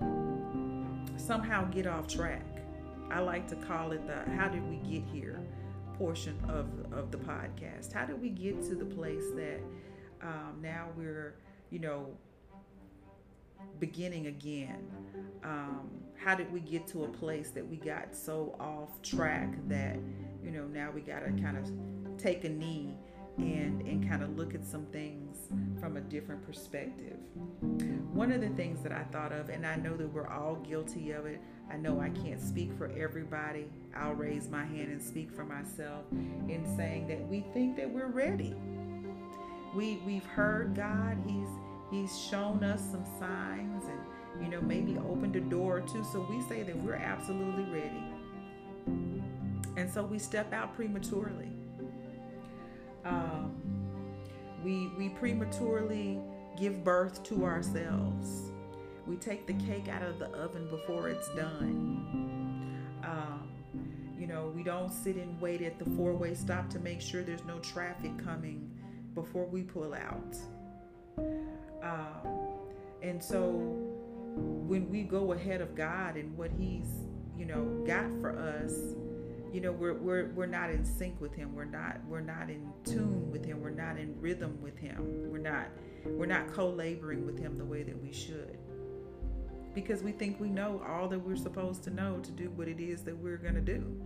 um, 0.00 1.04
somehow 1.16 1.64
get 1.64 1.86
off 1.86 2.06
track. 2.06 2.44
I 3.10 3.20
like 3.20 3.46
to 3.48 3.56
call 3.56 3.92
it 3.92 4.06
the 4.06 4.30
"How 4.32 4.48
did 4.48 4.68
we 4.68 4.76
get 4.76 5.04
here?" 5.04 5.40
portion 5.98 6.36
of 6.48 6.66
of 6.92 7.10
the 7.10 7.18
podcast. 7.18 7.92
How 7.92 8.04
did 8.04 8.20
we 8.20 8.28
get 8.28 8.62
to 8.64 8.74
the 8.74 8.84
place 8.84 9.24
that 9.36 9.60
um, 10.22 10.58
now 10.60 10.88
we're 10.96 11.36
you 11.70 11.78
know 11.78 12.08
beginning 13.78 14.26
again? 14.26 14.86
Um, 15.44 16.03
how 16.16 16.34
did 16.34 16.52
we 16.52 16.60
get 16.60 16.86
to 16.88 17.04
a 17.04 17.08
place 17.08 17.50
that 17.50 17.66
we 17.66 17.76
got 17.76 18.14
so 18.14 18.56
off 18.58 19.00
track 19.02 19.54
that 19.68 19.96
you 20.42 20.50
know 20.50 20.64
now 20.66 20.90
we 20.90 21.00
got 21.00 21.20
to 21.20 21.30
kind 21.42 21.56
of 21.56 22.18
take 22.18 22.44
a 22.44 22.48
knee 22.48 22.96
and 23.38 23.82
and 23.82 24.08
kind 24.08 24.22
of 24.22 24.36
look 24.36 24.54
at 24.54 24.64
some 24.64 24.86
things 24.86 25.48
from 25.80 25.96
a 25.96 26.00
different 26.00 26.44
perspective. 26.46 27.16
One 28.12 28.30
of 28.30 28.40
the 28.40 28.50
things 28.50 28.80
that 28.82 28.92
I 28.92 29.02
thought 29.04 29.32
of, 29.32 29.48
and 29.48 29.66
I 29.66 29.76
know 29.76 29.96
that 29.96 30.12
we're 30.12 30.28
all 30.28 30.56
guilty 30.56 31.10
of 31.10 31.26
it. 31.26 31.40
I 31.70 31.76
know 31.76 32.00
I 32.00 32.10
can't 32.10 32.40
speak 32.40 32.72
for 32.78 32.92
everybody. 32.96 33.66
I'll 33.96 34.12
raise 34.12 34.48
my 34.48 34.64
hand 34.64 34.92
and 34.92 35.02
speak 35.02 35.32
for 35.32 35.44
myself 35.44 36.04
in 36.12 36.64
saying 36.76 37.08
that 37.08 37.26
we 37.28 37.44
think 37.52 37.76
that 37.76 37.90
we're 37.90 38.06
ready. 38.06 38.54
We 39.74 40.00
we've 40.06 40.26
heard 40.26 40.74
God. 40.74 41.18
He's 41.26 41.48
He's 41.90 42.18
shown 42.18 42.64
us 42.64 42.80
some 42.90 43.04
signs 43.18 43.84
and 43.84 44.00
you 44.40 44.48
know 44.48 44.60
maybe 44.60 44.96
opened 44.98 45.34
the 45.34 45.40
door 45.40 45.80
too. 45.80 46.04
So 46.12 46.26
we 46.28 46.42
say 46.42 46.62
that 46.62 46.76
we're 46.76 46.94
absolutely 46.94 47.64
ready. 47.64 48.04
And 49.76 49.90
so 49.90 50.04
we 50.04 50.18
step 50.18 50.52
out 50.52 50.74
prematurely. 50.74 51.50
Um, 53.04 53.54
we, 54.64 54.88
we 54.96 55.10
prematurely 55.10 56.20
give 56.58 56.84
birth 56.84 57.22
to 57.24 57.44
ourselves. 57.44 58.52
We 59.06 59.16
take 59.16 59.46
the 59.46 59.52
cake 59.54 59.88
out 59.88 60.02
of 60.02 60.18
the 60.18 60.28
oven 60.28 60.68
before 60.70 61.08
it's 61.08 61.28
done. 61.34 62.78
Um, 63.04 63.48
you 64.18 64.26
know, 64.26 64.52
we 64.54 64.62
don't 64.62 64.92
sit 64.92 65.16
and 65.16 65.38
wait 65.40 65.60
at 65.60 65.78
the 65.78 65.84
four 65.96 66.14
way 66.14 66.34
stop 66.34 66.70
to 66.70 66.78
make 66.78 67.00
sure 67.00 67.22
there's 67.22 67.44
no 67.44 67.58
traffic 67.58 68.16
coming 68.16 68.70
before 69.14 69.44
we 69.44 69.62
pull 69.62 69.92
out. 69.92 70.36
Um, 71.82 72.30
and 73.02 73.22
so 73.22 73.83
when 74.34 74.90
we 74.90 75.02
go 75.02 75.32
ahead 75.32 75.60
of 75.60 75.74
God 75.74 76.16
and 76.16 76.36
what 76.36 76.50
He's, 76.58 76.88
you 77.36 77.44
know, 77.44 77.64
got 77.86 78.10
for 78.20 78.38
us, 78.38 78.94
you 79.54 79.60
know 79.60 79.70
we're 79.70 79.94
we're 79.94 80.30
we're 80.30 80.46
not 80.46 80.70
in 80.70 80.84
sync 80.84 81.20
with 81.20 81.32
him. 81.32 81.54
We're 81.54 81.64
not 81.64 82.00
we're 82.08 82.20
not 82.20 82.50
in 82.50 82.72
tune 82.84 83.30
with 83.30 83.44
him. 83.44 83.60
We're 83.60 83.70
not 83.70 83.96
in 83.96 84.20
rhythm 84.20 84.58
with 84.60 84.76
him. 84.76 85.30
We're 85.30 85.38
not 85.38 85.68
we're 86.04 86.26
not 86.26 86.52
co-laboring 86.52 87.24
with 87.24 87.38
him 87.38 87.56
the 87.56 87.64
way 87.64 87.84
that 87.84 88.02
we 88.02 88.12
should. 88.12 88.58
Because 89.72 90.02
we 90.02 90.10
think 90.10 90.40
we 90.40 90.48
know 90.48 90.82
all 90.84 91.06
that 91.06 91.20
we're 91.20 91.36
supposed 91.36 91.84
to 91.84 91.90
know 91.90 92.18
to 92.18 92.32
do 92.32 92.50
what 92.50 92.66
it 92.66 92.80
is 92.80 93.04
that 93.04 93.16
we're 93.16 93.36
to 93.36 93.60
do. 93.60 94.02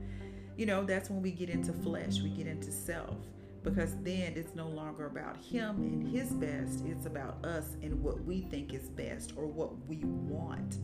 You 0.59 0.67
know 0.67 0.85
that's 0.85 1.09
when 1.09 1.23
we 1.23 1.31
get 1.31 1.49
into 1.49 1.73
flesh. 1.73 2.21
We 2.21 2.29
get 2.29 2.47
into 2.47 2.71
self 2.71 3.17
because 3.63 3.95
then 4.03 4.33
it's 4.37 4.55
no 4.55 4.69
longer 4.69 5.07
about 5.07 5.37
him 5.37 5.77
and 5.77 6.09
his 6.09 6.31
best 6.31 6.85
it's 6.87 7.07
about 7.07 7.45
us 7.45 7.77
and 7.83 8.03
what 8.03 8.23
we 8.25 8.43
think 8.43 8.73
is 8.73 8.89
best 8.91 9.33
or 9.37 9.47
what 9.47 9.71
we 9.87 9.99
want 10.05 10.79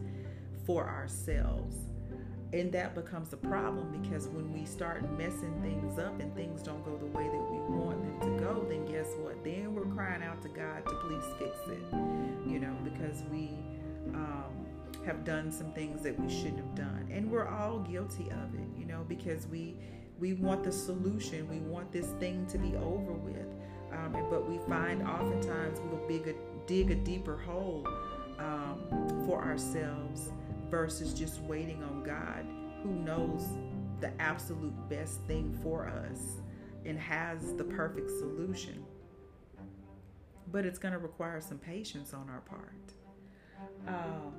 for 0.66 0.88
ourselves 0.88 1.76
and 2.54 2.70
that 2.70 2.94
becomes 2.94 3.32
a 3.32 3.36
problem 3.36 4.00
because 4.00 4.28
when 4.28 4.52
we 4.52 4.64
start 4.64 5.02
messing 5.18 5.52
things 5.60 5.98
up 5.98 6.20
and 6.20 6.32
things 6.36 6.62
don't 6.62 6.84
go 6.84 6.96
the 6.96 7.06
way 7.06 7.24
that 7.24 7.50
we 7.50 7.58
want 7.76 8.20
them 8.20 8.20
to 8.20 8.44
go, 8.44 8.64
then 8.68 8.84
guess 8.86 9.08
what? 9.18 9.42
Then 9.42 9.74
we're 9.74 9.92
crying 9.92 10.22
out 10.22 10.40
to 10.42 10.48
God 10.48 10.86
to 10.86 10.94
please 10.94 11.24
fix 11.36 11.58
it, 11.66 11.82
you 12.46 12.60
know, 12.60 12.76
because 12.84 13.24
we 13.32 13.58
um, 14.14 14.52
have 15.04 15.24
done 15.24 15.50
some 15.50 15.72
things 15.72 16.02
that 16.02 16.18
we 16.20 16.32
shouldn't 16.32 16.58
have 16.58 16.74
done, 16.76 17.08
and 17.10 17.28
we're 17.28 17.48
all 17.48 17.80
guilty 17.80 18.30
of 18.30 18.54
it, 18.54 18.68
you 18.78 18.86
know, 18.86 19.04
because 19.08 19.48
we 19.48 19.74
we 20.18 20.34
want 20.34 20.64
the 20.64 20.72
solution, 20.72 21.48
we 21.48 21.58
want 21.58 21.92
this 21.92 22.06
thing 22.20 22.46
to 22.46 22.58
be 22.58 22.76
over 22.76 23.12
with, 23.12 23.46
um, 23.92 24.12
but 24.30 24.48
we 24.48 24.58
find 24.68 25.02
oftentimes 25.02 25.80
we'll 25.90 26.06
dig 26.08 26.28
a, 26.28 26.34
dig 26.66 26.90
a 26.90 26.94
deeper 26.94 27.36
hole 27.36 27.86
um, 28.38 29.24
for 29.26 29.42
ourselves 29.42 30.32
versus 30.70 31.14
just 31.14 31.40
waiting 31.42 31.82
on 31.82 32.02
God 32.02 32.46
who 32.82 32.90
knows 32.90 33.48
the 34.00 34.10
absolute 34.20 34.74
best 34.88 35.20
thing 35.22 35.56
for 35.62 35.88
us 35.88 36.42
and 36.84 36.98
has 36.98 37.54
the 37.54 37.64
perfect 37.64 38.10
solution. 38.10 38.84
But 40.52 40.66
it's 40.66 40.78
going 40.78 40.92
to 40.92 40.98
require 40.98 41.40
some 41.40 41.58
patience 41.58 42.12
on 42.12 42.28
our 42.28 42.40
part. 42.40 42.92
Um, 43.88 44.34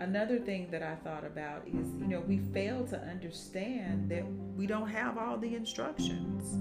another 0.00 0.38
thing 0.38 0.70
that 0.70 0.82
I 0.82 0.94
thought 0.96 1.24
about 1.24 1.66
is, 1.66 1.88
you 2.00 2.06
know, 2.06 2.20
we 2.20 2.38
fail 2.52 2.86
to 2.86 2.98
understand 3.00 4.10
that 4.10 4.24
we 4.56 4.66
don't 4.66 4.88
have 4.88 5.18
all 5.18 5.38
the 5.38 5.54
instructions. 5.54 6.58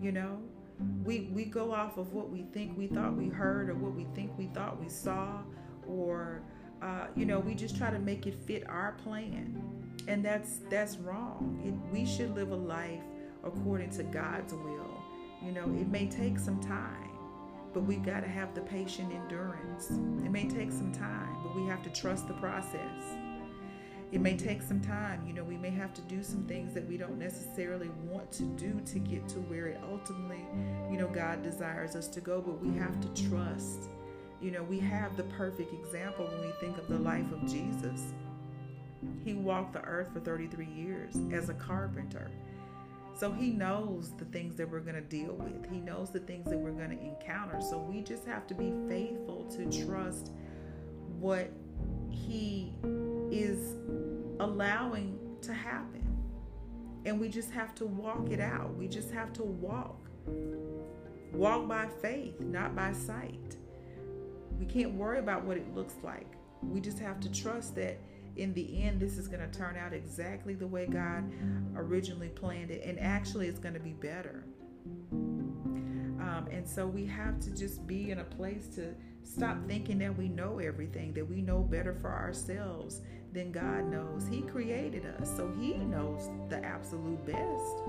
You 0.00 0.12
know, 0.12 0.38
we 1.04 1.30
we 1.32 1.44
go 1.44 1.72
off 1.72 1.96
of 1.98 2.12
what 2.12 2.30
we 2.30 2.42
think 2.52 2.76
we 2.76 2.88
thought 2.88 3.16
we 3.16 3.28
heard 3.28 3.70
or 3.70 3.74
what 3.74 3.94
we 3.94 4.06
think 4.14 4.36
we 4.36 4.46
thought 4.46 4.80
we 4.80 4.88
saw 4.88 5.42
or 5.86 6.42
uh, 6.82 7.06
you 7.14 7.24
know, 7.24 7.38
we 7.38 7.54
just 7.54 7.76
try 7.76 7.90
to 7.90 7.98
make 7.98 8.26
it 8.26 8.34
fit 8.44 8.68
our 8.68 8.92
plan, 9.04 9.56
and 10.08 10.24
that's 10.24 10.60
that's 10.68 10.96
wrong. 10.96 11.60
It, 11.64 11.94
we 11.94 12.04
should 12.04 12.34
live 12.34 12.50
a 12.50 12.56
life 12.56 13.04
according 13.44 13.90
to 13.90 14.02
God's 14.02 14.52
will. 14.52 15.02
You 15.44 15.52
know, 15.52 15.64
it 15.78 15.88
may 15.88 16.06
take 16.06 16.38
some 16.38 16.60
time, 16.60 17.10
but 17.72 17.80
we've 17.84 18.04
got 18.04 18.20
to 18.20 18.28
have 18.28 18.54
the 18.54 18.60
patient 18.60 19.12
endurance. 19.12 19.90
It 19.90 20.30
may 20.30 20.48
take 20.48 20.72
some 20.72 20.92
time, 20.92 21.36
but 21.42 21.54
we 21.56 21.66
have 21.66 21.82
to 21.84 21.90
trust 21.90 22.28
the 22.28 22.34
process. 22.34 23.16
It 24.10 24.20
may 24.20 24.36
take 24.36 24.60
some 24.60 24.80
time. 24.80 25.26
You 25.26 25.32
know, 25.32 25.44
we 25.44 25.56
may 25.56 25.70
have 25.70 25.94
to 25.94 26.02
do 26.02 26.22
some 26.22 26.44
things 26.44 26.74
that 26.74 26.86
we 26.86 26.98
don't 26.98 27.18
necessarily 27.18 27.90
want 28.04 28.30
to 28.32 28.42
do 28.42 28.80
to 28.86 28.98
get 28.98 29.26
to 29.30 29.38
where 29.40 29.68
it 29.68 29.80
ultimately, 29.90 30.44
you 30.90 30.98
know, 30.98 31.08
God 31.08 31.42
desires 31.42 31.96
us 31.96 32.08
to 32.08 32.20
go, 32.20 32.40
but 32.42 32.60
we 32.62 32.76
have 32.78 33.00
to 33.00 33.28
trust 33.30 33.88
you 34.42 34.50
know, 34.50 34.64
we 34.64 34.80
have 34.80 35.16
the 35.16 35.22
perfect 35.22 35.72
example 35.72 36.26
when 36.26 36.40
we 36.40 36.52
think 36.60 36.76
of 36.76 36.88
the 36.88 36.98
life 36.98 37.30
of 37.30 37.48
Jesus. 37.48 38.12
He 39.24 39.34
walked 39.34 39.72
the 39.72 39.84
earth 39.84 40.08
for 40.12 40.18
33 40.18 40.66
years 40.66 41.14
as 41.32 41.48
a 41.48 41.54
carpenter. 41.54 42.28
So 43.14 43.30
he 43.30 43.50
knows 43.50 44.12
the 44.16 44.24
things 44.26 44.56
that 44.56 44.68
we're 44.68 44.80
going 44.80 44.94
to 44.96 45.00
deal 45.00 45.34
with. 45.34 45.70
He 45.70 45.80
knows 45.80 46.10
the 46.10 46.20
things 46.20 46.48
that 46.50 46.58
we're 46.58 46.72
going 46.72 46.90
to 46.90 47.00
encounter. 47.00 47.60
So 47.60 47.78
we 47.78 48.02
just 48.02 48.26
have 48.26 48.46
to 48.48 48.54
be 48.54 48.72
faithful 48.88 49.44
to 49.56 49.84
trust 49.84 50.32
what 51.18 51.50
he 52.10 52.74
is 53.30 53.76
allowing 54.40 55.18
to 55.42 55.52
happen. 55.52 56.00
And 57.04 57.20
we 57.20 57.28
just 57.28 57.50
have 57.50 57.74
to 57.76 57.86
walk 57.86 58.30
it 58.30 58.40
out. 58.40 58.74
We 58.76 58.88
just 58.88 59.10
have 59.10 59.32
to 59.34 59.42
walk. 59.42 60.08
Walk 61.32 61.68
by 61.68 61.88
faith, 62.00 62.40
not 62.40 62.76
by 62.76 62.92
sight. 62.92 63.56
We 64.58 64.66
can't 64.66 64.94
worry 64.94 65.18
about 65.18 65.44
what 65.44 65.56
it 65.56 65.74
looks 65.74 65.94
like. 66.02 66.26
We 66.62 66.80
just 66.80 66.98
have 66.98 67.18
to 67.20 67.32
trust 67.32 67.74
that 67.76 67.98
in 68.36 68.54
the 68.54 68.82
end, 68.82 69.00
this 69.00 69.18
is 69.18 69.28
going 69.28 69.48
to 69.48 69.58
turn 69.58 69.76
out 69.76 69.92
exactly 69.92 70.54
the 70.54 70.66
way 70.66 70.86
God 70.86 71.30
originally 71.76 72.28
planned 72.28 72.70
it. 72.70 72.82
And 72.84 72.98
actually, 72.98 73.48
it's 73.48 73.58
going 73.58 73.74
to 73.74 73.80
be 73.80 73.92
better. 73.92 74.44
Um, 75.12 76.48
and 76.50 76.68
so 76.68 76.86
we 76.86 77.04
have 77.06 77.40
to 77.40 77.50
just 77.50 77.86
be 77.86 78.10
in 78.10 78.20
a 78.20 78.24
place 78.24 78.68
to 78.76 78.94
stop 79.22 79.56
thinking 79.66 79.98
that 79.98 80.16
we 80.16 80.28
know 80.28 80.58
everything, 80.58 81.12
that 81.14 81.28
we 81.28 81.42
know 81.42 81.60
better 81.60 81.94
for 81.94 82.10
ourselves 82.10 83.00
than 83.32 83.50
God 83.50 83.90
knows. 83.90 84.26
He 84.28 84.42
created 84.42 85.04
us, 85.20 85.34
so 85.36 85.52
He 85.58 85.74
knows 85.74 86.30
the 86.48 86.64
absolute 86.64 87.24
best. 87.26 87.86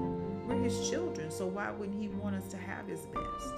We're 0.47 0.61
His 0.63 0.89
children, 0.89 1.31
so 1.31 1.47
why 1.47 1.71
wouldn't 1.71 2.01
He 2.01 2.09
want 2.09 2.35
us 2.35 2.47
to 2.49 2.57
have 2.57 2.87
His 2.87 3.05
best? 3.07 3.53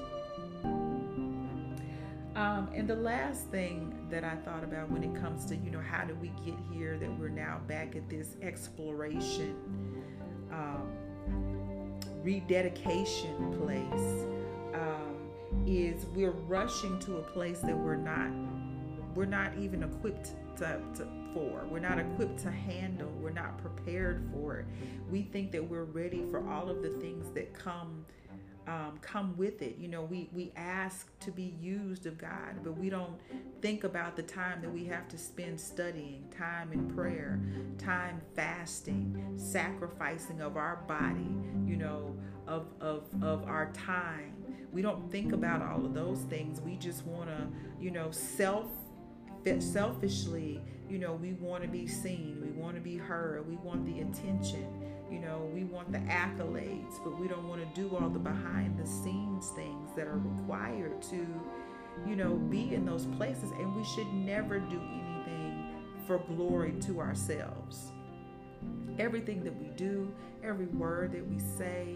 Um, 2.35 2.69
and 2.75 2.85
the 2.85 2.95
last 2.95 3.47
thing 3.47 3.95
that 4.09 4.25
I 4.25 4.35
thought 4.35 4.63
about 4.63 4.91
when 4.91 5.03
it 5.03 5.15
comes 5.15 5.45
to, 5.45 5.55
you 5.55 5.71
know, 5.71 5.79
how 5.79 6.03
do 6.03 6.13
we 6.15 6.33
get 6.45 6.55
here 6.71 6.97
that 6.97 7.19
we're 7.19 7.29
now 7.29 7.61
back 7.65 7.95
at 7.95 8.09
this 8.09 8.35
exploration, 8.41 9.55
um, 10.51 10.91
rededication 12.23 13.53
place, 13.53 14.25
um, 14.73 15.15
is 15.65 16.05
we're 16.13 16.31
rushing 16.31 16.99
to 16.99 17.17
a 17.17 17.21
place 17.21 17.59
that 17.59 17.77
we're 17.77 17.95
not, 17.95 18.29
we're 19.15 19.25
not 19.25 19.57
even 19.57 19.83
equipped 19.83 20.31
to, 20.57 20.81
to, 20.95 21.07
for. 21.33 21.65
We're 21.69 21.79
not 21.79 21.99
equipped 21.99 22.39
to 22.39 22.51
handle. 22.51 23.09
We're 23.21 23.29
not 23.29 23.57
prepared 23.59 24.29
for 24.33 24.59
it. 24.59 24.65
We 25.09 25.21
think 25.21 25.53
that 25.53 25.63
we're 25.63 25.85
ready 25.85 26.25
for 26.29 26.45
all 26.49 26.69
of 26.69 26.81
the 26.81 26.89
things 26.89 27.29
that 27.31 27.53
come 27.53 28.05
um, 28.67 28.97
come 29.01 29.35
with 29.37 29.61
it. 29.61 29.77
You 29.77 29.87
know, 29.87 30.01
we, 30.03 30.29
we 30.33 30.51
ask 30.55 31.07
to 31.19 31.31
be 31.31 31.55
used 31.61 32.05
of 32.05 32.17
God, 32.17 32.63
but 32.63 32.77
we 32.77 32.89
don't 32.89 33.19
think 33.61 33.83
about 33.83 34.15
the 34.15 34.23
time 34.23 34.61
that 34.61 34.71
we 34.71 34.85
have 34.85 35.07
to 35.09 35.17
spend 35.17 35.59
studying, 35.59 36.23
time 36.35 36.71
in 36.73 36.89
prayer, 36.89 37.39
time 37.77 38.21
fasting, 38.35 39.33
sacrificing 39.35 40.41
of 40.41 40.57
our 40.57 40.77
body, 40.87 41.37
you 41.65 41.75
know, 41.77 42.15
of, 42.47 42.67
of, 42.81 43.03
of 43.21 43.43
our 43.45 43.71
time. 43.71 44.33
We 44.71 44.81
don't 44.81 45.11
think 45.11 45.31
about 45.31 45.61
all 45.61 45.85
of 45.85 45.93
those 45.93 46.19
things. 46.21 46.59
We 46.59 46.75
just 46.75 47.05
want 47.05 47.29
to, 47.29 47.47
you 47.79 47.91
know, 47.91 48.11
self 48.11 48.67
selfishly, 49.59 50.59
you 50.89 50.97
know, 50.97 51.13
we 51.13 51.33
want 51.33 51.61
to 51.61 51.69
be 51.69 51.85
seen, 51.85 52.41
we 52.41 52.49
want 52.49 52.75
to 52.75 52.81
be 52.81 52.97
heard, 52.97 53.47
we 53.47 53.55
want 53.57 53.85
the 53.85 54.01
attention 54.01 54.65
you 55.11 55.19
know, 55.19 55.49
we 55.53 55.63
want 55.63 55.91
the 55.91 55.99
accolades, 55.99 57.03
but 57.03 57.19
we 57.19 57.27
don't 57.27 57.47
want 57.47 57.61
to 57.61 57.81
do 57.81 57.95
all 57.95 58.09
the 58.09 58.19
behind 58.19 58.77
the 58.77 58.87
scenes 58.87 59.49
things 59.49 59.91
that 59.95 60.07
are 60.07 60.17
required 60.17 61.01
to, 61.03 61.27
you 62.07 62.15
know, 62.15 62.35
be 62.35 62.73
in 62.73 62.85
those 62.85 63.05
places. 63.17 63.51
And 63.51 63.75
we 63.75 63.83
should 63.83 64.11
never 64.13 64.59
do 64.59 64.79
anything 64.79 65.73
for 66.07 66.17
glory 66.19 66.73
to 66.81 66.99
ourselves. 66.99 67.91
Everything 68.97 69.43
that 69.43 69.55
we 69.59 69.67
do, 69.75 70.13
every 70.43 70.67
word 70.67 71.11
that 71.13 71.27
we 71.27 71.39
say, 71.39 71.95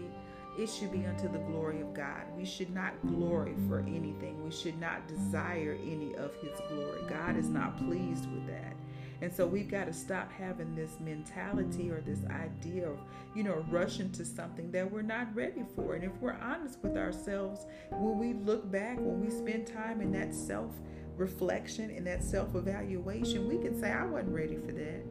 it 0.58 0.68
should 0.68 0.92
be 0.92 1.06
unto 1.06 1.30
the 1.30 1.38
glory 1.38 1.80
of 1.80 1.94
God. 1.94 2.22
We 2.36 2.44
should 2.44 2.74
not 2.74 2.92
glory 3.06 3.54
for 3.68 3.80
anything. 3.80 4.42
We 4.44 4.50
should 4.50 4.78
not 4.80 5.08
desire 5.08 5.76
any 5.82 6.14
of 6.16 6.34
His 6.36 6.58
glory. 6.68 7.00
God 7.08 7.36
is 7.36 7.48
not 7.48 7.78
pleased 7.78 8.30
with 8.30 8.46
that. 8.48 8.74
And 9.22 9.32
so 9.32 9.46
we've 9.46 9.70
got 9.70 9.84
to 9.84 9.92
stop 9.92 10.32
having 10.32 10.74
this 10.74 10.98
mentality 10.98 11.90
or 11.90 12.00
this 12.00 12.20
idea 12.30 12.88
of, 12.88 12.98
you 13.34 13.42
know, 13.42 13.64
rushing 13.70 14.10
to 14.12 14.24
something 14.24 14.70
that 14.72 14.90
we're 14.90 15.02
not 15.02 15.34
ready 15.34 15.64
for. 15.76 15.94
And 15.94 16.04
if 16.04 16.12
we're 16.20 16.38
honest 16.40 16.78
with 16.82 16.96
ourselves, 16.96 17.66
when 17.90 18.18
we 18.18 18.32
look 18.32 18.70
back, 18.70 18.96
when 18.98 19.20
we 19.20 19.30
spend 19.30 19.66
time 19.66 20.00
in 20.00 20.10
that 20.12 20.34
self 20.34 20.72
reflection 21.16 21.90
and 21.90 22.06
that 22.06 22.24
self 22.24 22.54
evaluation, 22.54 23.46
we 23.46 23.58
can 23.58 23.78
say, 23.78 23.90
I 23.90 24.06
wasn't 24.06 24.34
ready 24.34 24.56
for 24.56 24.72
that. 24.72 25.02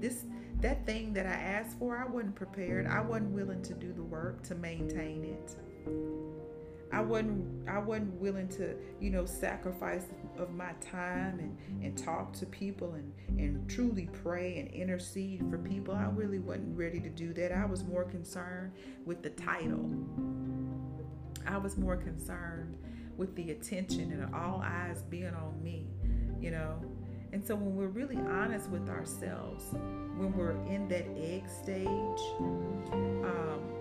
This 0.00 0.24
that 0.60 0.86
thing 0.86 1.12
that 1.12 1.26
I 1.26 1.34
asked 1.34 1.78
for, 1.78 1.98
I 1.98 2.06
wasn't 2.06 2.36
prepared. 2.36 2.86
I 2.86 3.00
wasn't 3.00 3.32
willing 3.32 3.62
to 3.62 3.74
do 3.74 3.92
the 3.92 4.02
work 4.02 4.42
to 4.44 4.54
maintain 4.54 5.24
it. 5.24 5.56
I 6.94 7.00
wasn't 7.00 7.68
I 7.68 7.78
wasn't 7.78 8.14
willing 8.20 8.48
to, 8.50 8.76
you 9.00 9.10
know, 9.10 9.26
sacrifice 9.26 10.04
of 10.38 10.52
my 10.52 10.72
time 10.80 11.40
and, 11.40 11.84
and 11.84 11.98
talk 11.98 12.32
to 12.34 12.46
people 12.46 12.94
and, 12.94 13.12
and 13.36 13.68
truly 13.68 14.08
pray 14.22 14.58
and 14.58 14.68
intercede 14.68 15.44
for 15.50 15.58
people. 15.58 15.92
I 15.94 16.04
really 16.04 16.38
wasn't 16.38 16.76
ready 16.78 17.00
to 17.00 17.08
do 17.08 17.32
that. 17.34 17.50
I 17.50 17.64
was 17.64 17.82
more 17.82 18.04
concerned 18.04 18.72
with 19.04 19.22
the 19.22 19.30
title. 19.30 19.90
I 21.46 21.58
was 21.58 21.76
more 21.76 21.96
concerned 21.96 22.78
with 23.16 23.34
the 23.34 23.50
attention 23.50 24.12
and 24.12 24.32
all 24.32 24.62
eyes 24.64 25.02
being 25.02 25.34
on 25.34 25.60
me, 25.62 25.88
you 26.40 26.52
know. 26.52 26.80
And 27.32 27.44
so 27.44 27.56
when 27.56 27.74
we're 27.74 27.88
really 27.88 28.16
honest 28.16 28.70
with 28.70 28.88
ourselves, 28.88 29.64
when 29.72 30.32
we're 30.36 30.52
in 30.66 30.86
that 30.88 31.06
egg 31.16 31.48
stage, 31.48 32.20
um, 33.24 33.73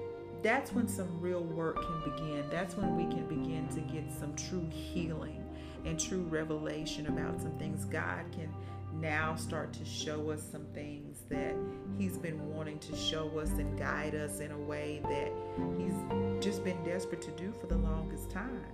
that's 0.44 0.74
when 0.74 0.88
some 0.90 1.22
real 1.22 1.42
work 1.42 1.82
can 1.82 2.12
begin. 2.12 2.44
That's 2.52 2.76
when 2.76 2.98
we 2.98 3.04
can 3.04 3.26
begin 3.28 3.68
to 3.70 3.80
get 3.80 4.12
some 4.12 4.36
true 4.36 4.68
healing 4.70 5.42
and 5.86 5.98
true 6.00 6.24
revelation 6.24 7.08
about 7.08 7.42
some 7.42 7.58
things. 7.58 7.86
God 7.86 8.26
can 8.34 8.54
now 9.00 9.36
start 9.36 9.74
to 9.74 9.86
show 9.86 10.30
us 10.30 10.44
some 10.52 10.66
things 10.74 11.20
that 11.30 11.56
He's 11.98 12.18
been 12.18 12.54
wanting 12.54 12.78
to 12.80 12.96
show 12.96 13.40
us 13.40 13.50
and 13.52 13.80
guide 13.80 14.16
us 14.16 14.40
in 14.40 14.52
a 14.52 14.58
way 14.58 15.02
that 15.04 15.32
He's 15.78 16.44
just 16.44 16.64
been 16.64 16.82
desperate 16.84 17.22
to 17.22 17.32
do 17.32 17.54
for 17.60 17.68
the 17.68 17.78
longest 17.78 18.30
time. 18.30 18.66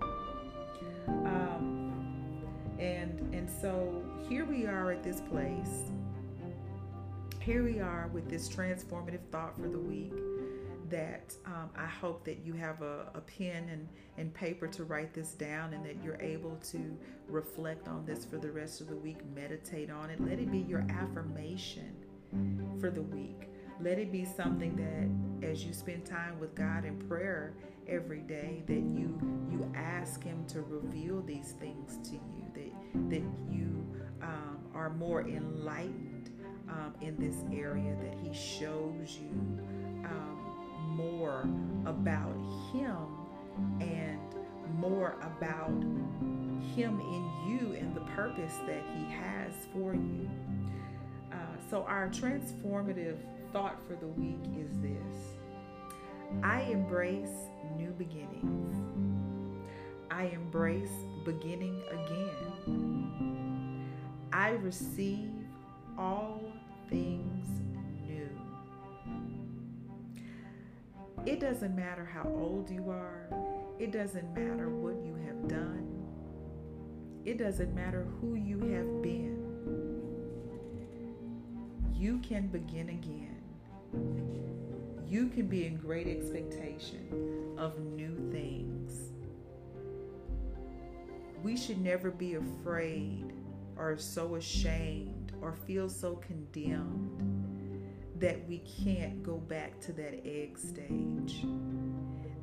Um, 1.08 2.44
and 2.80 3.34
and 3.34 3.50
so 3.50 4.04
here 4.28 4.46
we 4.46 4.66
are 4.66 4.92
at 4.92 5.04
this 5.04 5.22
place. 5.22 5.92
Here 7.40 7.64
we 7.64 7.80
are 7.80 8.10
with 8.12 8.28
this 8.28 8.50
transformative 8.50 9.22
thought 9.32 9.56
for 9.56 9.68
the 9.68 9.80
week 9.80 10.14
that 10.90 11.34
um, 11.46 11.70
I 11.76 11.86
hope 11.86 12.24
that 12.26 12.40
you 12.46 12.54
have 12.54 12.82
a, 12.82 13.08
a, 13.14 13.22
pen 13.22 13.70
and, 13.70 13.88
and 14.18 14.34
paper 14.34 14.68
to 14.68 14.84
write 14.84 15.14
this 15.14 15.32
down 15.34 15.74
and 15.74 15.86
that 15.86 15.98
you're 16.04 16.20
able 16.22 16.58
to 16.72 16.98
reflect 17.28 17.88
on 17.88 18.06
this 18.06 18.26
for 18.26 18.38
the 18.38 18.52
rest 18.52 18.82
of 18.82 18.88
the 18.88 18.96
week, 18.96 19.18
meditate 19.36 19.90
on 19.90 20.10
it. 20.10 20.20
Let 20.20 20.40
it 20.40 20.52
be 20.52 20.60
your 20.60 20.86
affirmation 20.90 21.96
for 22.80 22.90
the 22.90 23.02
week. 23.02 23.50
Let 23.82 23.98
it 23.98 24.12
be 24.12 24.26
something 24.26 24.76
that 24.76 25.50
as 25.50 25.64
you 25.64 25.74
spend 25.74 26.06
time 26.06 26.40
with 26.40 26.54
God 26.54 26.86
in 26.86 26.98
prayer 27.08 27.54
every 27.88 28.20
day, 28.20 28.64
that 28.68 28.74
you 28.74 29.18
you 29.50 29.72
ask 29.74 30.22
Him 30.24 30.46
to 30.48 30.62
reveal 30.62 31.22
these 31.22 31.54
things 31.60 31.98
to 32.10 32.16
you, 32.16 32.46
that 32.54 33.10
that 33.10 33.24
you 33.50 33.88
um, 34.22 34.60
are 34.74 34.90
more 34.90 35.22
enlightened 35.22 36.30
um, 36.68 36.94
in 37.02 37.16
this 37.18 37.38
area, 37.54 37.96
that 38.02 38.16
He 38.22 38.34
shows 38.34 39.18
you 39.22 39.60
more 41.00 41.48
about 41.86 42.36
Him 42.72 42.98
and 43.82 44.20
more 44.80 45.16
about 45.22 45.70
Him 46.76 47.00
in 47.00 47.32
you 47.48 47.74
and 47.74 47.96
the 47.96 48.02
purpose 48.02 48.54
that 48.68 48.84
He 48.96 49.06
has 49.12 49.54
for 49.74 49.94
you. 49.94 50.30
Uh, 51.32 51.36
so, 51.70 51.84
our 51.84 52.10
transformative 52.10 53.18
thought 53.52 53.80
for 53.88 53.96
the 53.96 54.08
week 54.08 54.44
is 54.58 54.70
this 54.82 55.38
I 56.44 56.62
embrace 56.62 57.50
new 57.78 57.92
beginnings, 57.92 58.76
I 60.12 60.26
embrace 60.26 60.92
beginning 61.26 61.82
again. 61.92 63.10
I 64.32 64.52
receive 64.52 65.32
all 65.98 66.42
things 66.90 67.59
It 71.30 71.40
doesn't 71.40 71.76
matter 71.76 72.04
how 72.04 72.24
old 72.24 72.72
you 72.72 72.90
are, 72.90 73.30
it 73.78 73.92
doesn't 73.92 74.34
matter 74.34 74.68
what 74.70 74.96
you 75.06 75.14
have 75.28 75.48
done, 75.48 76.04
it 77.24 77.38
doesn't 77.38 77.76
matter 77.76 78.08
who 78.20 78.34
you 78.34 78.58
have 78.58 79.04
been. 79.04 79.38
You 81.94 82.18
can 82.18 82.48
begin 82.48 82.90
again. 82.90 83.44
You 85.08 85.28
can 85.28 85.46
be 85.46 85.68
in 85.68 85.78
great 85.78 86.08
expectation 86.08 87.54
of 87.60 87.80
new 87.80 88.16
things. 88.32 89.12
We 91.44 91.56
should 91.56 91.80
never 91.80 92.10
be 92.10 92.34
afraid 92.34 93.34
or 93.78 94.00
so 94.00 94.34
ashamed 94.34 95.34
or 95.44 95.54
feel 95.54 95.90
so 95.90 96.16
condemned 96.16 97.39
that 98.20 98.48
we 98.48 98.62
can't 98.84 99.24
go 99.24 99.38
back 99.38 99.80
to 99.82 99.94
that 99.94 100.26
egg 100.26 100.58
stage, 100.58 101.46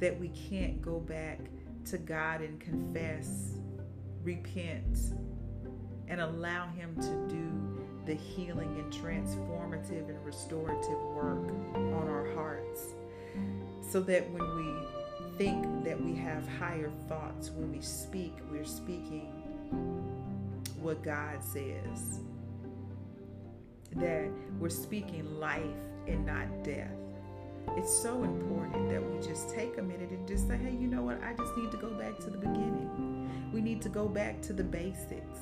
that 0.01 0.19
we 0.19 0.29
can't 0.29 0.81
go 0.81 0.99
back 1.01 1.39
to 1.87 1.99
God 1.99 2.41
and 2.41 2.59
confess, 2.59 3.59
repent, 4.23 5.13
and 6.09 6.21
allow 6.21 6.69
Him 6.69 6.95
to 6.97 7.35
do 7.35 7.77
the 8.07 8.15
healing 8.15 8.79
and 8.79 8.93
transformative 8.93 10.09
and 10.09 10.25
restorative 10.25 10.99
work 11.15 11.51
on 11.75 12.09
our 12.09 12.33
hearts. 12.35 12.95
So 13.83 14.01
that 14.01 14.31
when 14.31 14.57
we 14.57 15.37
think 15.37 15.85
that 15.85 16.01
we 16.01 16.15
have 16.15 16.49
higher 16.59 16.91
thoughts, 17.09 17.51
when 17.51 17.71
we 17.71 17.83
speak, 17.83 18.35
we're 18.51 18.65
speaking 18.65 19.33
what 20.81 21.03
God 21.03 21.43
says 21.43 22.21
that 23.97 24.29
we're 24.59 24.69
speaking 24.69 25.39
life 25.39 25.63
and 26.07 26.25
not 26.25 26.65
death. 26.65 26.91
It's 27.77 27.93
so 27.93 28.23
important 28.23 28.89
that 28.91 29.03
we 29.03 29.19
just 29.27 29.51
take 29.51 29.79
a 29.79 29.83
minute 29.83 30.11
and 30.11 30.27
just 30.27 30.47
say, 30.47 30.57
hey, 30.57 30.71
you 30.71 30.87
know 30.87 31.03
what? 31.03 31.23
I 31.23 31.35
just 31.35 31.57
need 31.57 31.71
to 31.73 31.77
go 31.77 31.91
back 31.91 32.19
to 32.21 32.31
the 32.31 32.39
beginning. 32.39 33.51
We 33.53 33.61
need 33.61 33.83
to 33.83 33.89
go 33.89 34.09
back 34.09 34.41
to 34.43 34.53
the 34.53 34.65
basics. 34.65 35.41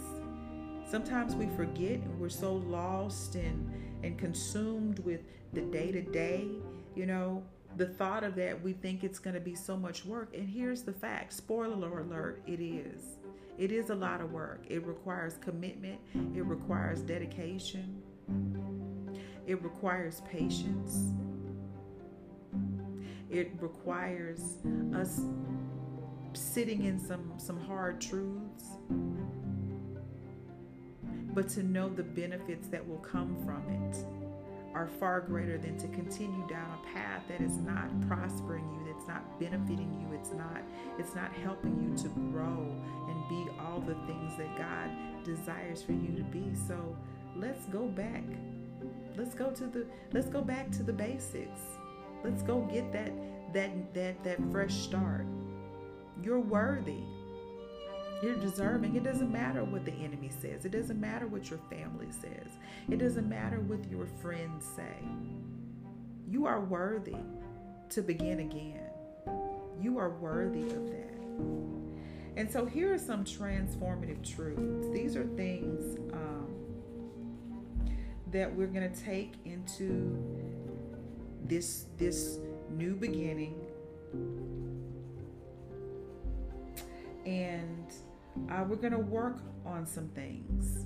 Sometimes 0.89 1.35
we 1.35 1.47
forget 1.57 2.01
and 2.01 2.19
we're 2.19 2.29
so 2.29 2.55
lost 2.55 3.35
and, 3.35 3.71
and 4.03 4.19
consumed 4.19 4.99
with 5.01 5.21
the 5.53 5.63
day 5.63 5.93
to 5.93 6.03
day, 6.03 6.49
you 6.95 7.07
know, 7.07 7.43
the 7.77 7.87
thought 7.87 8.23
of 8.23 8.37
that, 8.37 8.63
we 8.63 8.73
think 8.73 9.03
it's 9.03 9.19
going 9.19 9.35
to 9.35 9.41
be 9.41 9.55
so 9.55 9.77
much 9.77 10.05
work. 10.05 10.35
And 10.35 10.49
here's 10.49 10.83
the 10.83 10.93
fact 10.93 11.33
spoiler 11.33 12.01
alert, 12.01 12.43
it 12.47 12.61
is. 12.61 13.19
It 13.59 13.71
is 13.71 13.91
a 13.91 13.95
lot 13.95 14.21
of 14.21 14.33
work. 14.33 14.65
It 14.69 14.85
requires 14.85 15.37
commitment, 15.41 16.01
it 16.15 16.45
requires 16.45 17.01
dedication, 17.01 18.03
it 19.47 19.63
requires 19.63 20.23
patience, 20.31 21.13
it 23.31 23.53
requires 23.61 24.59
us 24.95 25.21
sitting 26.35 26.85
in 26.85 26.99
some, 26.99 27.33
some 27.37 27.61
hard 27.61 28.01
truths. 28.01 28.79
But 31.35 31.49
to 31.51 31.63
know 31.65 31.89
the 31.89 32.05
benefits 32.05 32.69
that 32.69 32.87
will 32.87 32.99
come 32.99 33.37
from 33.45 33.69
it 33.69 33.97
are 34.75 34.87
far 34.87 35.21
greater 35.21 35.57
than 35.57 35.79
to 35.79 35.89
continue 35.89 36.47
down 36.49 36.79
a 36.79 36.95
path 36.95 37.23
that 37.29 37.41
is 37.41 37.59
not 37.59 37.89
prospering 38.09 38.65
you 38.75 38.93
that's 38.93 39.07
not 39.07 39.39
benefiting 39.39 39.93
you 40.01 40.17
it's 40.17 40.33
not 40.33 40.63
it's 40.99 41.15
not 41.15 41.33
helping 41.33 41.81
you 41.81 41.97
to 41.97 42.09
grow 42.33 42.75
and 43.09 43.29
be 43.29 43.47
all 43.61 43.81
the 43.81 43.95
things 44.07 44.37
that 44.37 44.59
god 44.59 44.91
desires 45.25 45.81
for 45.81 45.93
you 45.93 46.13
to 46.17 46.25
be 46.25 46.53
so 46.67 46.97
let's 47.37 47.65
go 47.67 47.87
back 47.87 48.23
let's 49.17 49.35
go 49.35 49.51
to 49.51 49.67
the 49.67 49.87
let's 50.13 50.29
go 50.29 50.41
back 50.41 50.71
to 50.71 50.83
the 50.83 50.93
basics 50.93 51.61
let's 52.25 52.43
go 52.43 52.61
get 52.63 52.93
that 52.93 53.13
that 53.53 53.71
that 53.95 54.23
that 54.25 54.39
fresh 54.51 54.75
start 54.75 55.27
you're 56.23 56.41
worthy 56.41 57.03
you're 58.25 58.37
deserving. 58.37 58.97
It 58.97 59.05
doesn't 59.05 59.31
matter 59.31 59.65
what 59.65 59.85
the 59.85 59.93
enemy 59.93 60.31
says. 60.41 60.65
It 60.65 60.71
doesn't 60.71 60.99
matter 60.99 61.27
what 61.27 61.51
your 61.51 61.59
family 61.71 62.07
says. 62.11 62.53
It 62.91 62.99
doesn't 62.99 63.29
matter 63.29 63.61
what 63.61 63.91
your 63.91 64.07
friends 64.07 64.65
say. 64.65 65.05
You 66.27 66.47
are 66.47 66.61
worthy 66.61 67.17
to 67.91 68.01
begin 68.01 68.41
again. 68.41 68.81
You 69.79 69.99
are 69.99 70.09
worthy 70.09 70.63
of 70.63 70.87
that. 70.87 71.21
And 72.37 72.51
so 72.51 72.65
here 72.65 72.95
are 72.95 72.99
some 72.99 73.25
transformative 73.25 74.27
truths. 74.27 74.89
These 74.91 75.17
are 75.17 75.27
things 75.37 75.99
um, 76.15 76.54
that 78.35 78.53
we're 78.53 78.67
going 78.67 78.93
to 78.93 79.01
take 79.01 79.35
into 79.45 80.19
this 81.45 81.87
this 81.97 82.39
new 82.69 82.97
beginning 82.97 83.55
and 87.25 87.93
uh, 88.51 88.65
we're 88.69 88.75
going 88.75 88.93
to 88.93 88.99
work 88.99 89.39
on 89.65 89.87
some 89.87 90.09
things. 90.09 90.85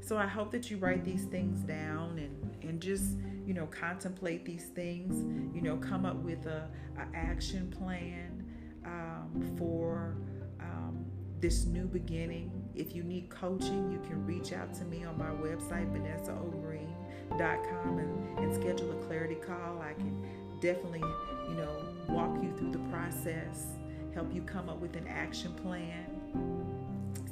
So 0.00 0.18
I 0.18 0.26
hope 0.26 0.50
that 0.50 0.68
you 0.68 0.78
write 0.78 1.04
these 1.04 1.24
things 1.26 1.60
down 1.60 2.18
and, 2.18 2.68
and 2.68 2.80
just, 2.80 3.18
you 3.46 3.54
know, 3.54 3.66
contemplate 3.66 4.44
these 4.44 4.64
things, 4.64 5.22
you 5.54 5.62
know, 5.62 5.76
come 5.76 6.04
up 6.04 6.16
with 6.16 6.46
a, 6.46 6.68
a 6.98 7.16
action 7.16 7.70
plan 7.70 8.44
um, 8.84 9.54
for 9.56 10.16
um, 10.60 11.04
this 11.38 11.66
new 11.66 11.86
beginning. 11.86 12.57
If 12.78 12.94
you 12.94 13.02
need 13.02 13.28
coaching, 13.28 13.90
you 13.90 13.98
can 14.08 14.24
reach 14.24 14.52
out 14.52 14.72
to 14.74 14.84
me 14.84 15.04
on 15.04 15.18
my 15.18 15.30
website, 15.30 15.92
vanessaogreen.com 15.92 17.98
and, 17.98 18.38
and 18.38 18.54
schedule 18.54 18.92
a 18.92 19.04
clarity 19.04 19.34
call. 19.34 19.82
I 19.82 19.94
can 19.94 20.24
definitely, 20.60 21.02
you 21.48 21.56
know, 21.56 21.76
walk 22.08 22.40
you 22.40 22.54
through 22.56 22.70
the 22.70 22.78
process, 22.90 23.66
help 24.14 24.32
you 24.32 24.42
come 24.42 24.68
up 24.68 24.78
with 24.78 24.94
an 24.94 25.08
action 25.08 25.52
plan 25.54 26.06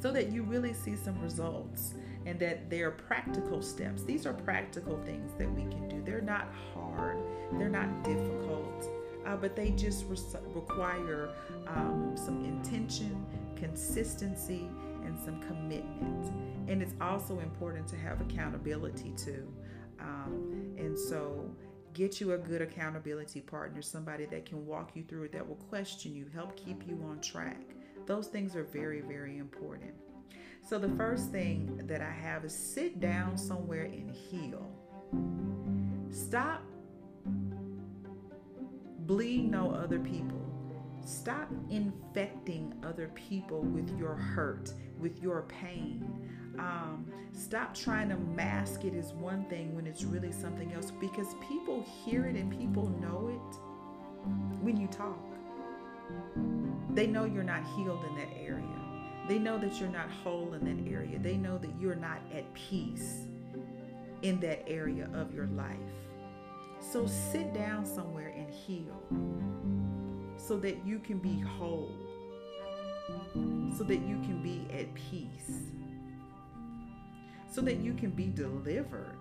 so 0.01 0.11
that 0.11 0.33
you 0.33 0.43
really 0.43 0.73
see 0.73 0.97
some 0.97 1.21
results 1.23 1.95
and 2.27 2.41
that 2.41 2.69
they're 2.69 2.91
practical 2.91 3.63
steps. 3.63 4.03
These 4.03 4.27
are 4.27 4.35
practical 4.35 4.99
things 5.05 5.33
that 5.39 5.49
we 5.53 5.63
can 5.63 5.89
do. 5.89 6.03
They're 6.05 6.21
not 6.21 6.49
hard, 6.75 7.19
they're 7.53 7.69
not 7.69 8.03
difficult, 8.03 8.91
uh, 9.25 9.37
but 9.37 9.55
they 9.55 9.71
just 9.71 10.07
re- 10.09 10.19
require 10.55 11.31
um, 11.69 12.15
some 12.17 12.45
intention, 12.45 13.25
consistency, 13.55 14.69
and 15.17 15.25
some 15.25 15.41
commitment. 15.41 16.33
And 16.69 16.83
it's 16.83 16.95
also 17.01 17.41
important 17.41 17.87
to 17.89 17.97
have 17.97 18.21
accountability 18.21 19.13
too. 19.17 19.53
Um, 20.01 20.75
and 20.77 20.99
so, 20.99 21.51
get 21.95 22.21
you 22.21 22.33
a 22.33 22.39
good 22.39 22.61
accountability 22.61 23.41
partner, 23.41 23.81
somebody 23.81 24.27
that 24.27 24.45
can 24.45 24.67
walk 24.67 24.91
you 24.95 25.03
through 25.03 25.25
it, 25.25 25.33
that 25.33 25.47
will 25.47 25.57
question 25.57 26.15
you, 26.15 26.27
help 26.35 26.55
keep 26.57 26.87
you 26.87 27.03
on 27.09 27.21
track. 27.21 27.63
Those 28.07 28.27
things 28.27 28.55
are 28.55 28.65
very, 28.65 29.01
very 29.01 29.39
important. 29.39 29.95
So, 30.63 30.79
the 30.79 30.91
first 30.91 31.31
thing 31.31 31.81
that 31.85 32.03
I 32.03 32.11
have 32.11 32.45
is 32.45 32.55
sit 32.55 33.01
down 33.01 33.39
somewhere 33.39 33.85
and 33.85 34.11
heal. 34.11 34.71
Stop 36.11 36.63
bleeding 39.07 39.55
on 39.55 39.75
other 39.75 39.99
people. 39.99 40.46
Stop 41.07 41.49
infecting 41.71 42.75
other 42.83 43.13
people 43.15 43.61
with 43.61 43.97
your 43.97 44.17
hurt, 44.17 44.73
with 44.99 45.23
your 45.23 45.43
pain. 45.43 46.05
Um, 46.59 47.07
stop 47.33 47.77
trying 47.77 48.09
to 48.09 48.17
mask 48.17 48.85
it 48.85 48.93
as 48.93 49.13
one 49.13 49.45
thing 49.45 49.77
when 49.77 49.87
it's 49.87 50.03
really 50.03 50.33
something 50.33 50.73
else 50.73 50.91
because 50.91 51.37
people 51.49 51.87
hear 52.05 52.27
it 52.27 52.35
and 52.35 52.51
people 52.51 52.89
know 53.01 53.29
it 53.29 53.57
when 54.65 54.77
you 54.77 54.89
talk. 54.89 55.23
They 56.91 57.07
know 57.07 57.25
you're 57.25 57.45
not 57.45 57.65
healed 57.77 58.05
in 58.05 58.17
that 58.17 58.37
area. 58.37 58.65
They 59.29 59.39
know 59.39 59.59
that 59.59 59.79
you're 59.79 59.89
not 59.89 60.11
whole 60.11 60.55
in 60.55 60.65
that 60.65 60.91
area. 60.91 61.21
They 61.21 61.37
know 61.37 61.57
that 61.57 61.71
you're 61.81 61.95
not 61.95 62.19
at 62.35 62.53
peace 62.55 63.27
in 64.23 64.41
that 64.41 64.69
area 64.69 65.09
of 65.15 65.33
your 65.33 65.47
life. 65.47 65.77
So 66.81 67.07
sit 67.07 67.55
down 67.55 67.87
somewhere 67.87 68.35
and 68.37 68.51
heal 68.51 69.76
so 70.47 70.57
that 70.59 70.87
you 70.87 70.99
can 71.01 71.19
be 71.19 71.41
whole, 71.41 71.93
so 73.77 73.83
that 73.83 74.01
you 74.01 74.17
can 74.21 74.41
be 74.43 74.67
at 74.73 74.93
peace, 74.95 75.73
so 77.51 77.61
that 77.61 77.79
you 77.79 77.95
can 77.95 78.11
be 78.11 78.27
delivered. 78.27 79.17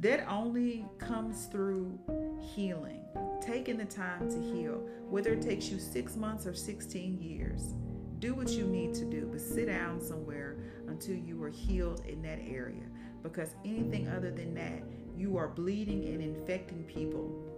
That 0.00 0.28
only 0.28 0.84
comes 0.98 1.46
through 1.46 1.96
healing, 2.40 3.04
taking 3.40 3.76
the 3.76 3.84
time 3.84 4.28
to 4.28 4.40
heal, 4.40 4.84
whether 5.08 5.32
it 5.32 5.42
takes 5.42 5.68
you 5.68 5.78
six 5.78 6.16
months 6.16 6.44
or 6.44 6.54
16 6.54 7.20
years. 7.20 7.74
Do 8.18 8.34
what 8.34 8.50
you 8.50 8.64
need 8.64 8.94
to 8.94 9.04
do, 9.04 9.28
but 9.30 9.40
sit 9.40 9.66
down 9.66 10.00
somewhere 10.00 10.56
until 10.88 11.14
you 11.14 11.40
are 11.42 11.50
healed 11.50 12.04
in 12.06 12.20
that 12.22 12.40
area. 12.44 12.84
Because 13.22 13.54
anything 13.64 14.08
other 14.08 14.32
than 14.32 14.54
that, 14.54 14.82
you 15.16 15.36
are 15.36 15.46
bleeding 15.46 16.04
and 16.06 16.20
infecting 16.20 16.82
people 16.84 17.51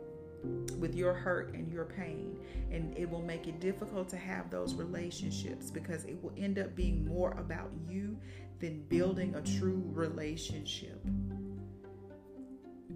with 0.78 0.94
your 0.94 1.14
hurt 1.14 1.54
and 1.54 1.72
your 1.72 1.84
pain. 1.84 2.38
And 2.70 2.96
it 2.96 3.08
will 3.08 3.22
make 3.22 3.46
it 3.46 3.60
difficult 3.60 4.08
to 4.10 4.16
have 4.16 4.50
those 4.50 4.74
relationships 4.74 5.70
because 5.70 6.04
it 6.04 6.22
will 6.22 6.32
end 6.36 6.58
up 6.58 6.74
being 6.74 7.06
more 7.06 7.32
about 7.32 7.70
you 7.88 8.16
than 8.60 8.82
building 8.88 9.34
a 9.34 9.42
true 9.42 9.82
relationship. 9.92 11.04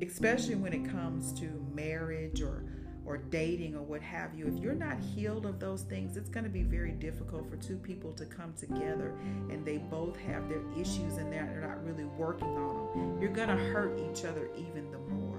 Especially 0.00 0.54
when 0.54 0.72
it 0.72 0.88
comes 0.90 1.32
to 1.40 1.46
marriage 1.74 2.40
or 2.40 2.64
or 3.08 3.16
dating 3.16 3.74
or 3.74 3.80
what 3.80 4.02
have 4.02 4.34
you, 4.34 4.46
if 4.46 4.62
you're 4.62 4.74
not 4.74 5.00
healed 5.00 5.46
of 5.46 5.58
those 5.58 5.80
things, 5.82 6.18
it's 6.18 6.28
going 6.28 6.44
to 6.44 6.50
be 6.50 6.62
very 6.62 6.92
difficult 6.92 7.48
for 7.48 7.56
two 7.56 7.78
people 7.78 8.12
to 8.12 8.26
come 8.26 8.52
together 8.52 9.14
and 9.48 9.64
they 9.64 9.78
both 9.78 10.14
have 10.18 10.46
their 10.50 10.61
issues 10.78 11.16
and 11.16 11.32
they're 11.32 11.66
not 11.66 11.82
really 11.87 12.04
working 12.04 12.48
on 12.48 12.98
them. 12.98 13.18
You're 13.18 13.32
going 13.32 13.48
to 13.48 13.56
hurt 13.56 13.98
each 13.98 14.26
other 14.26 14.50
even 14.54 14.90
the 14.90 14.98
more. 14.98 15.38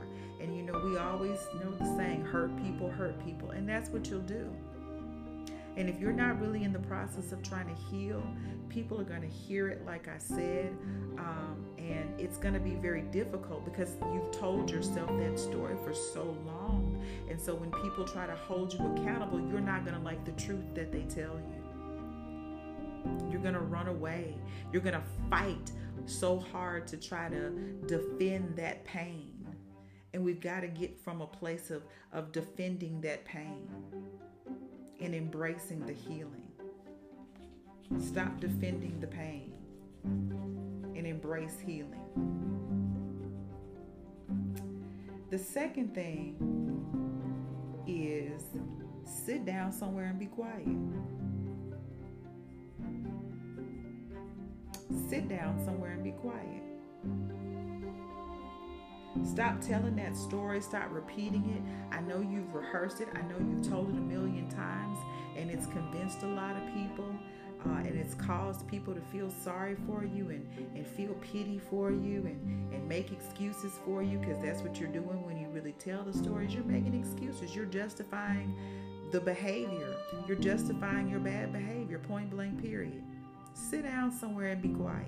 Know, 0.72 0.80
we 0.86 0.98
always 0.98 1.40
know 1.60 1.72
the 1.72 1.86
saying, 1.98 2.26
hurt 2.26 2.56
people, 2.64 2.92
hurt 2.92 3.24
people. 3.26 3.52
And 3.52 3.68
that's 3.68 3.90
what 3.90 4.08
you'll 4.08 4.20
do. 4.22 4.48
And 5.78 5.90
if 5.90 6.00
you're 6.00 6.14
not 6.14 6.40
really 6.40 6.64
in 6.64 6.74
the 6.74 6.80
process 6.80 7.32
of 7.32 7.42
trying 7.42 7.68
to 7.68 7.82
heal, 7.90 8.22
people 8.68 9.00
are 9.00 9.06
going 9.06 9.22
to 9.22 9.28
hear 9.28 9.68
it, 9.70 9.86
like 9.86 10.08
I 10.08 10.18
said, 10.18 10.78
um, 11.18 11.66
and 11.78 12.20
it's 12.20 12.38
going 12.38 12.54
to 12.54 12.60
be 12.60 12.76
very 12.76 13.02
difficult 13.04 13.66
because 13.66 13.96
you've 14.14 14.32
told 14.32 14.70
yourself 14.70 15.10
that 15.20 15.40
story 15.40 15.76
for 15.84 15.94
so 15.94 16.38
long. 16.46 17.04
And 17.30 17.40
so 17.40 17.56
when 17.56 17.72
people 17.82 18.06
try 18.06 18.28
to 18.28 18.36
hold 18.36 18.74
you 18.74 18.80
accountable, 18.80 19.40
you're 19.40 19.62
not 19.62 19.86
going 19.86 19.98
to 19.98 20.04
like 20.04 20.24
the 20.26 20.34
truth 20.34 20.76
that 20.76 20.92
they 20.92 21.04
tell 21.04 21.40
you. 21.40 21.56
You're 23.32 23.42
going 23.42 23.54
to 23.54 23.62
run 23.62 23.88
away. 23.88 24.38
You're 24.72 24.82
going 24.82 24.96
to 24.96 25.04
fight 25.30 25.72
so 26.06 26.38
hard 26.40 26.88
to 26.88 26.98
try 26.98 27.30
to 27.30 27.50
defend 27.88 28.56
that 28.58 28.84
pain. 28.84 29.29
And 30.14 30.24
we've 30.24 30.42
got 30.42 30.62
to 30.62 30.68
get 30.68 31.00
from 31.04 31.22
a 31.22 31.28
place 31.28 31.72
of, 31.72 31.84
of 32.12 32.32
defending 32.32 33.02
that 33.02 33.26
pain 33.26 33.68
and 35.00 35.14
embracing 35.14 35.86
the 35.86 35.94
healing. 35.94 36.48
Stop 38.00 38.40
defending 38.40 39.00
the 39.00 39.08
pain 39.08 39.54
and 40.04 41.06
embrace 41.06 41.60
healing. 41.60 42.06
The 45.30 45.38
second 45.38 45.94
thing 45.94 46.36
is 47.88 48.44
sit 49.26 49.46
down 49.46 49.72
somewhere 49.72 50.06
and 50.06 50.20
be 50.20 50.26
quiet. 50.26 50.68
sit 55.10 55.28
down 55.28 55.60
somewhere 55.66 55.92
and 55.92 56.04
be 56.04 56.12
quiet. 56.12 56.64
Stop 59.26 59.62
telling 59.62 59.96
that 59.96 60.16
story. 60.16 60.62
Stop 60.62 60.88
repeating 60.92 61.44
it. 61.56 61.96
I 61.96 62.02
know 62.02 62.20
you've 62.20 62.54
rehearsed 62.54 63.02
it. 63.02 63.08
I 63.16 63.22
know 63.22 63.38
you've 63.40 63.68
told 63.68 63.90
it 63.90 63.98
a 63.98 64.02
million 64.02 64.48
times, 64.50 64.98
and 65.36 65.50
it's 65.50 65.66
convinced 65.68 66.24
a 66.24 66.28
lot 66.28 66.56
of 66.56 66.64
people. 66.74 67.06
Uh, 67.66 67.80
and 67.80 68.00
it's 68.00 68.14
caused 68.14 68.66
people 68.68 68.94
to 68.94 69.02
feel 69.02 69.30
sorry 69.30 69.76
for 69.86 70.06
you 70.06 70.30
and, 70.30 70.48
and 70.76 70.88
feel 70.88 71.14
pity 71.16 71.60
for 71.70 71.92
you 71.92 72.26
and, 72.26 72.74
and 72.74 72.88
make 72.88 73.12
excuses 73.12 73.74
for 73.84 74.02
you 74.02 74.18
because 74.18 74.42
that's 74.42 74.62
what 74.62 74.80
you're 74.80 74.88
doing 74.88 75.26
when 75.26 75.36
you 75.36 75.46
really 75.50 75.74
tell 75.74 76.04
the 76.04 76.14
stories. 76.14 76.54
You're 76.54 76.64
making 76.64 76.94
excuses. 76.94 77.54
You're 77.54 77.66
justifying 77.66 78.56
the 79.12 79.20
behavior. 79.20 79.94
You're 80.26 80.38
justifying 80.38 81.10
your 81.10 81.20
bad 81.20 81.52
behavior, 81.52 82.00
point 82.00 82.30
blank, 82.30 82.62
period. 82.62 83.04
Sit 83.54 83.84
down 83.84 84.12
somewhere 84.12 84.52
and 84.52 84.62
be 84.62 84.70
quiet. 84.70 85.08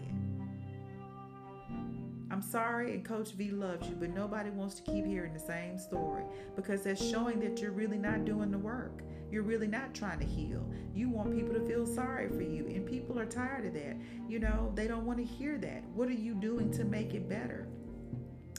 I'm 2.31 2.41
sorry, 2.41 2.93
and 2.93 3.03
Coach 3.03 3.31
V 3.33 3.51
loves 3.51 3.89
you, 3.89 3.95
but 3.95 4.09
nobody 4.09 4.49
wants 4.51 4.75
to 4.75 4.81
keep 4.83 5.05
hearing 5.05 5.33
the 5.33 5.39
same 5.39 5.77
story 5.77 6.23
because 6.55 6.83
that's 6.83 7.05
showing 7.05 7.41
that 7.41 7.59
you're 7.59 7.71
really 7.71 7.97
not 7.97 8.23
doing 8.23 8.51
the 8.51 8.57
work. 8.57 9.01
You're 9.29 9.43
really 9.43 9.67
not 9.67 9.93
trying 9.93 10.19
to 10.19 10.25
heal. 10.25 10.65
You 10.95 11.09
want 11.09 11.35
people 11.35 11.53
to 11.53 11.59
feel 11.65 11.85
sorry 11.85 12.29
for 12.29 12.41
you, 12.41 12.67
and 12.67 12.85
people 12.85 13.19
are 13.19 13.25
tired 13.25 13.65
of 13.65 13.73
that. 13.73 13.97
You 14.29 14.39
know, 14.39 14.71
they 14.75 14.87
don't 14.87 15.05
want 15.05 15.19
to 15.19 15.25
hear 15.25 15.57
that. 15.57 15.83
What 15.93 16.07
are 16.07 16.13
you 16.13 16.33
doing 16.33 16.71
to 16.71 16.85
make 16.85 17.13
it 17.13 17.27
better? 17.27 17.67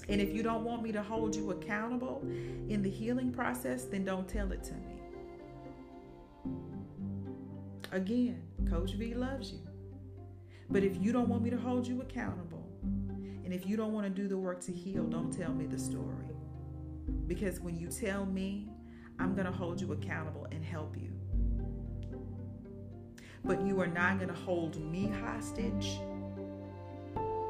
And 0.09 0.21
if 0.21 0.35
you 0.35 0.43
don't 0.43 0.65
want 0.65 0.83
me 0.83 0.93
to 0.93 1.03
hold 1.03 1.35
you 1.35 1.53
accountable 1.53 2.23
in 2.69 2.83
the 2.83 2.91
healing 2.91 3.33
process, 3.33 3.85
then 3.85 4.05
don't 4.05 4.29
tell 4.29 4.53
it 4.53 4.63
to 4.65 4.75
me. 4.75 5.01
Again, 7.91 8.43
Coach 8.69 8.93
V 8.93 9.15
loves 9.15 9.53
you. 9.53 9.61
But 10.69 10.83
if 10.85 10.97
you 11.03 11.13
don't 11.13 11.29
want 11.29 11.43
me 11.43 11.51
to 11.51 11.59
hold 11.59 11.87
you 11.87 12.01
accountable, 12.03 12.62
and 13.53 13.61
if 13.61 13.69
you 13.69 13.77
don't 13.77 13.93
want 13.93 14.07
to 14.07 14.11
do 14.11 14.29
the 14.29 14.39
work 14.39 14.63
to 14.63 14.73
heal, 14.73 15.05
don't 15.05 15.31
tell 15.31 15.53
me 15.53 15.67
the 15.67 15.79
story. 15.79 16.25
Because 17.27 17.61
when 17.61 17.77
you 17.77 17.89
tell 17.89 18.25
me, 18.25 18.67
I'm 19.19 19.35
going 19.35 19.45
to 19.45 19.53
hold 19.53 19.79
you 19.79 19.93
accountable 19.93 20.47
and 20.51 20.65
help 20.65 20.97
you. 20.97 21.13
But 23.45 23.61
you 23.61 23.79
are 23.83 23.87
not 23.87 24.17
going 24.17 24.31
to 24.31 24.35
hold 24.35 24.81
me 24.81 25.13
hostage 25.23 25.99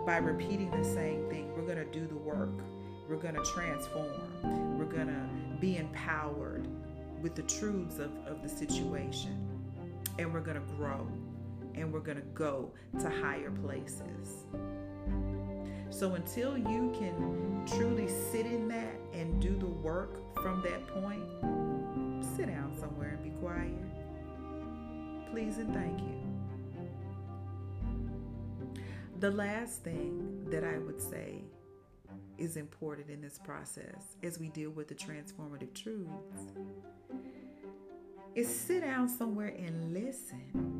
by 0.04 0.16
repeating 0.16 0.72
the 0.72 0.82
same 0.82 1.30
thing. 1.30 1.54
We're 1.54 1.72
going 1.72 1.78
to 1.78 1.92
do 1.96 2.08
the 2.08 2.16
work. 2.16 2.58
We're 3.08 3.14
going 3.14 3.36
to 3.36 3.44
transform. 3.44 4.76
We're 4.76 4.86
going 4.86 5.06
to 5.06 5.60
be 5.60 5.76
empowered 5.76 6.66
with 7.20 7.36
the 7.36 7.42
truths 7.42 8.00
of, 8.00 8.10
of 8.26 8.42
the 8.42 8.48
situation. 8.48 9.48
And 10.18 10.34
we're 10.34 10.40
going 10.40 10.60
to 10.60 10.74
grow. 10.74 11.06
And 11.76 11.92
we're 11.92 12.00
going 12.00 12.18
to 12.18 12.26
go 12.34 12.72
to 12.98 13.08
higher 13.08 13.52
places. 13.52 14.46
So 15.92 16.14
until 16.14 16.56
you 16.56 16.90
can 16.98 17.64
truly 17.66 18.08
sit 18.08 18.46
in 18.46 18.66
that 18.68 18.98
and 19.12 19.40
do 19.42 19.54
the 19.54 19.66
work 19.66 20.34
from 20.42 20.62
that 20.62 20.86
point, 20.86 21.22
sit 22.34 22.46
down 22.46 22.74
somewhere 22.80 23.10
and 23.10 23.22
be 23.22 23.28
quiet. 23.38 23.74
Please 25.30 25.58
and 25.58 25.72
thank 25.74 26.00
you. 26.00 26.18
The 29.20 29.30
last 29.30 29.84
thing 29.84 30.46
that 30.50 30.64
I 30.64 30.78
would 30.78 31.00
say 31.00 31.44
is 32.38 32.56
important 32.56 33.10
in 33.10 33.20
this 33.20 33.38
process 33.38 34.16
as 34.22 34.38
we 34.38 34.48
deal 34.48 34.70
with 34.70 34.88
the 34.88 34.94
transformative 34.94 35.74
truths 35.74 36.54
is 38.34 38.48
sit 38.48 38.80
down 38.80 39.10
somewhere 39.10 39.54
and 39.58 39.92
listen. 39.92 40.72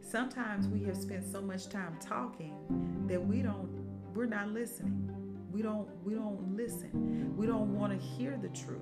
Sometimes 0.00 0.68
we 0.68 0.84
have 0.84 0.96
spent 0.96 1.24
so 1.30 1.42
much 1.42 1.68
time 1.68 1.98
talking 2.00 2.91
that 3.12 3.20
we 3.20 3.42
don't 3.42 3.68
we're 4.14 4.24
not 4.24 4.48
listening. 4.48 5.08
We 5.52 5.60
don't 5.60 5.86
we 6.02 6.14
don't 6.14 6.56
listen. 6.56 7.34
We 7.36 7.46
don't 7.46 7.78
want 7.78 7.92
to 7.92 8.06
hear 8.06 8.38
the 8.40 8.48
truth. 8.48 8.80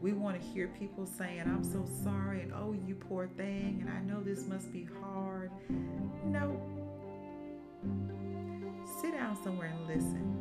We 0.00 0.12
want 0.12 0.40
to 0.40 0.46
hear 0.46 0.68
people 0.68 1.06
saying, 1.06 1.42
I'm 1.42 1.62
so 1.64 1.84
sorry, 2.04 2.42
and 2.42 2.52
oh, 2.52 2.72
you 2.86 2.96
poor 2.96 3.28
thing, 3.36 3.78
and 3.80 3.90
I 3.90 4.00
know 4.00 4.22
this 4.22 4.46
must 4.46 4.72
be 4.72 4.88
hard. 5.00 5.50
No, 6.24 6.60
Sit 9.00 9.12
down 9.12 9.40
somewhere 9.44 9.72
and 9.76 9.86
listen. 9.86 10.34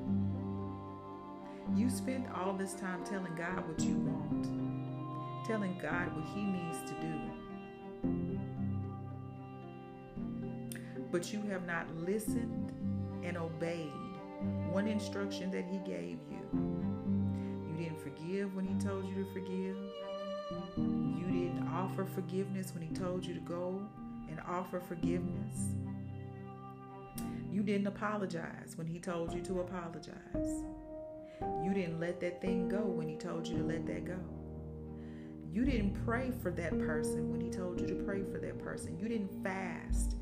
You 1.75 1.89
spent 1.91 2.25
all 2.33 2.53
this 2.53 2.73
time 2.73 3.03
telling 3.03 3.35
God 3.35 3.67
what 3.67 3.79
you 3.81 3.95
want, 3.95 4.45
telling 5.45 5.77
God 5.79 6.15
what 6.15 6.25
He 6.33 6.43
needs 6.43 6.79
to 6.89 6.93
do. 7.01 7.19
But 11.11 11.31
you 11.31 11.41
have 11.49 11.67
not 11.67 11.93
listened 11.95 12.71
and 13.27 13.37
obeyed 13.37 13.91
one 14.71 14.87
instruction 14.87 15.51
that 15.51 15.65
He 15.65 15.79
gave 15.79 16.19
you. 16.29 16.39
You 17.69 17.75
didn't 17.77 18.01
forgive 18.01 18.55
when 18.55 18.65
He 18.65 18.73
told 18.75 19.05
you 19.07 19.15
to 19.23 19.33
forgive. 19.33 19.77
You 20.77 21.25
didn't 21.27 21.67
offer 21.73 22.05
forgiveness 22.05 22.73
when 22.73 22.81
He 22.81 22.93
told 22.93 23.25
you 23.25 23.33
to 23.33 23.41
go 23.41 23.81
and 24.29 24.39
offer 24.47 24.79
forgiveness. 24.79 25.75
You 27.51 27.63
didn't 27.63 27.87
apologize 27.87 28.73
when 28.75 28.85
he 28.85 28.99
told 28.99 29.33
you 29.33 29.41
to 29.41 29.61
apologize. 29.61 30.63
You 31.63 31.73
didn't 31.73 31.99
let 31.99 32.19
that 32.21 32.41
thing 32.41 32.69
go 32.69 32.81
when 32.81 33.07
he 33.07 33.15
told 33.15 33.47
you 33.47 33.57
to 33.57 33.63
let 33.63 33.85
that 33.87 34.05
go. 34.05 34.19
You 35.51 35.65
didn't 35.65 35.93
pray 36.05 36.31
for 36.43 36.51
that 36.51 36.77
person 36.77 37.31
when 37.31 37.41
he 37.41 37.49
told 37.49 37.81
you 37.81 37.87
to 37.87 37.95
pray 37.95 38.21
for 38.31 38.37
that 38.37 38.59
person. 38.59 38.99
You 38.99 39.07
didn't 39.07 39.43
fast 39.43 40.17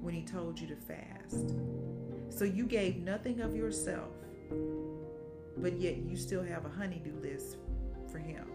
when 0.00 0.14
he 0.14 0.22
told 0.22 0.60
you 0.60 0.68
to 0.68 0.76
fast. 0.76 1.56
So 2.28 2.44
you 2.44 2.66
gave 2.66 2.96
nothing 2.98 3.40
of 3.40 3.56
yourself, 3.56 4.12
but 5.56 5.74
yet 5.78 5.96
you 5.98 6.16
still 6.16 6.42
have 6.42 6.64
a 6.66 6.68
honeydew 6.68 7.20
list 7.20 7.56
for 8.10 8.18
him. 8.18 8.46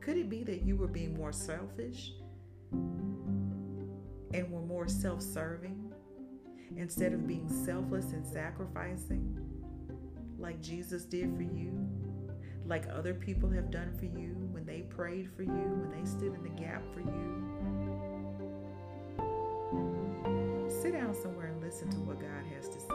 Could 0.00 0.16
it 0.16 0.28
be 0.28 0.44
that 0.44 0.62
you 0.62 0.76
were 0.76 0.86
being 0.86 1.16
more 1.16 1.32
selfish 1.32 2.12
and 2.72 4.50
were 4.50 4.60
more 4.60 4.88
self 4.88 5.22
serving 5.22 5.92
instead 6.76 7.12
of 7.12 7.26
being 7.26 7.48
selfless 7.48 8.12
and 8.12 8.26
sacrificing 8.26 9.38
like 10.38 10.60
Jesus 10.60 11.04
did 11.04 11.34
for 11.36 11.42
you, 11.42 11.72
like 12.66 12.84
other 12.92 13.14
people 13.14 13.48
have 13.50 13.70
done 13.70 13.96
for 13.98 14.04
you 14.04 14.36
when 14.50 14.66
they 14.66 14.82
prayed 14.82 15.30
for 15.34 15.42
you, 15.42 15.48
when 15.50 15.90
they 15.90 16.04
stood 16.08 16.34
in 16.34 16.42
the 16.42 16.50
gap 16.50 16.82
for 16.92 17.00
you. 17.00 17.53
Down 21.14 21.22
somewhere 21.22 21.46
and 21.46 21.62
listen 21.62 21.90
to 21.90 21.96
what 21.98 22.20
God 22.20 22.44
has 22.54 22.68
to 22.68 22.80
say 22.80 22.94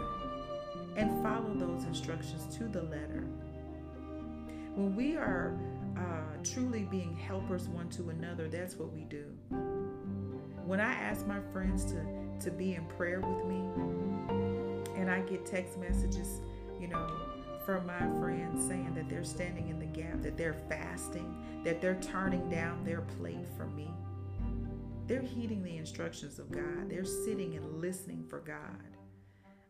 and 0.96 1.24
follow 1.24 1.54
those 1.54 1.86
instructions 1.86 2.54
to 2.58 2.66
the 2.66 2.84
letter. 2.84 3.26
When 4.76 4.96
we 4.96 5.16
are 5.18 5.58
uh, 5.98 6.44
truly 6.44 6.84
being 6.84 7.16
helpers 7.16 7.68
one 7.68 7.90
to 7.90 8.10
another, 8.10 8.48
that's 8.48 8.76
what 8.76 8.94
we 8.94 9.02
do. 9.02 9.26
When 10.66 10.80
I 10.80 10.94
ask 10.94 11.26
my 11.28 11.40
friends 11.52 11.86
to, 11.86 12.06
to 12.42 12.52
be 12.52 12.76
in 12.76 12.86
prayer 12.86 13.20
with 13.20 13.46
me, 13.46 13.60
and 14.96 15.10
I 15.10 15.22
get 15.22 15.46
text 15.46 15.78
messages, 15.78 16.42
you 16.80 16.88
know, 16.88 17.10
from 17.66 17.86
my 17.86 18.20
friends 18.20 18.68
saying 18.68 18.94
that 18.96 19.10
they're 19.10 19.24
standing 19.24 19.70
in 19.70 19.80
the 19.80 19.86
gap, 19.86 20.22
that 20.22 20.38
they're 20.38 20.62
fasting, 20.70 21.36
that 21.64 21.82
they're 21.82 22.00
turning 22.02 22.50
down 22.50 22.84
their 22.84 23.02
plate 23.02 23.48
for 23.58 23.66
me. 23.68 23.90
They're 25.10 25.22
heeding 25.22 25.64
the 25.64 25.76
instructions 25.76 26.40
of 26.40 26.50
God. 26.52 26.90
They're 26.90 27.04
sitting 27.04 27.56
and 27.56 27.82
listening 27.82 28.24
for 28.30 28.40
God. 28.40 28.96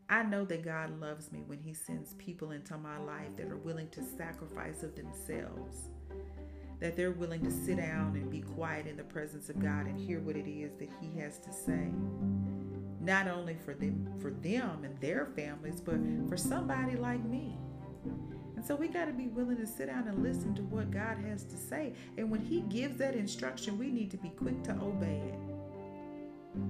I 0.09 0.21
know 0.21 0.45
that 0.45 0.63
God 0.63 0.99
loves 0.99 1.31
me 1.31 1.43
when 1.47 1.59
He 1.59 1.73
sends 1.73 2.13
people 2.15 2.51
into 2.51 2.77
my 2.77 2.97
life 2.99 3.35
that 3.37 3.49
are 3.49 3.57
willing 3.57 3.89
to 3.89 4.03
sacrifice 4.03 4.83
of 4.83 4.95
themselves 4.95 5.89
that 6.79 6.95
they're 6.95 7.11
willing 7.11 7.43
to 7.43 7.51
sit 7.51 7.77
down 7.77 8.15
and 8.15 8.29
be 8.31 8.41
quiet 8.41 8.87
in 8.87 8.95
the 8.95 9.03
presence 9.03 9.49
of 9.49 9.61
God 9.61 9.85
and 9.85 9.99
hear 9.99 10.19
what 10.21 10.35
it 10.35 10.49
is 10.49 10.71
that 10.79 10.89
He 11.01 11.19
has 11.19 11.37
to 11.39 11.51
say. 11.51 11.89
Not 13.01 13.27
only 13.27 13.57
for 13.65 13.73
them, 13.73 14.07
for 14.19 14.31
them 14.31 14.83
and 14.83 14.97
their 14.99 15.25
families, 15.35 15.81
but 15.81 15.97
for 16.27 16.37
somebody 16.37 16.95
like 16.95 17.23
me. 17.25 17.57
And 18.59 18.67
so 18.67 18.75
we 18.75 18.89
got 18.89 19.05
to 19.05 19.13
be 19.13 19.29
willing 19.29 19.55
to 19.55 19.65
sit 19.65 19.87
down 19.87 20.09
and 20.09 20.21
listen 20.21 20.53
to 20.55 20.63
what 20.63 20.91
God 20.91 21.17
has 21.29 21.45
to 21.45 21.55
say. 21.55 21.93
And 22.17 22.29
when 22.29 22.41
He 22.41 22.59
gives 22.59 22.97
that 22.97 23.15
instruction, 23.15 23.79
we 23.79 23.89
need 23.89 24.11
to 24.11 24.17
be 24.17 24.31
quick 24.31 24.61
to 24.63 24.71
obey 24.81 25.21
it. 25.27 25.39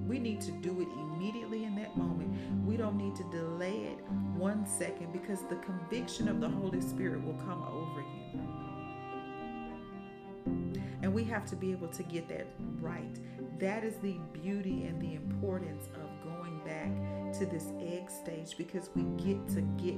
We 0.08 0.20
need 0.20 0.40
to 0.42 0.52
do 0.52 0.82
it 0.82 0.88
immediately 0.88 1.64
in 1.64 1.76
that 1.78 1.98
moment. 1.98 2.38
We 2.64 2.78
don't 2.78 2.96
need 2.96 3.16
to 3.16 3.24
delay 3.32 3.86
it 3.86 4.04
one 4.38 4.68
second 4.68 5.12
because 5.12 5.40
the 5.50 5.56
conviction 5.56 6.28
of 6.28 6.40
the 6.40 6.48
Holy 6.48 6.80
Spirit 6.80 7.26
will 7.26 7.42
come 7.44 7.64
over 7.64 8.02
you. 8.02 8.40
And 11.02 11.12
we 11.12 11.24
have 11.24 11.44
to 11.48 11.56
be 11.56 11.72
able 11.72 11.88
to 11.88 12.04
get 12.04 12.30
that 12.30 12.46
right. 12.80 13.18
That 13.58 13.84
is 13.84 13.96
the 13.96 14.20
beauty 14.32 14.84
and 14.84 15.02
the 15.02 15.16
importance 15.16 15.88
of 15.96 16.24
going 16.24 16.60
back 16.64 17.34
to 17.40 17.48
this 17.48 17.74
egg 17.82 18.12
stage 18.12 18.56
because 18.60 18.92
we 18.96 19.02
get 19.24 19.48
to 19.56 19.62
get 19.84 19.98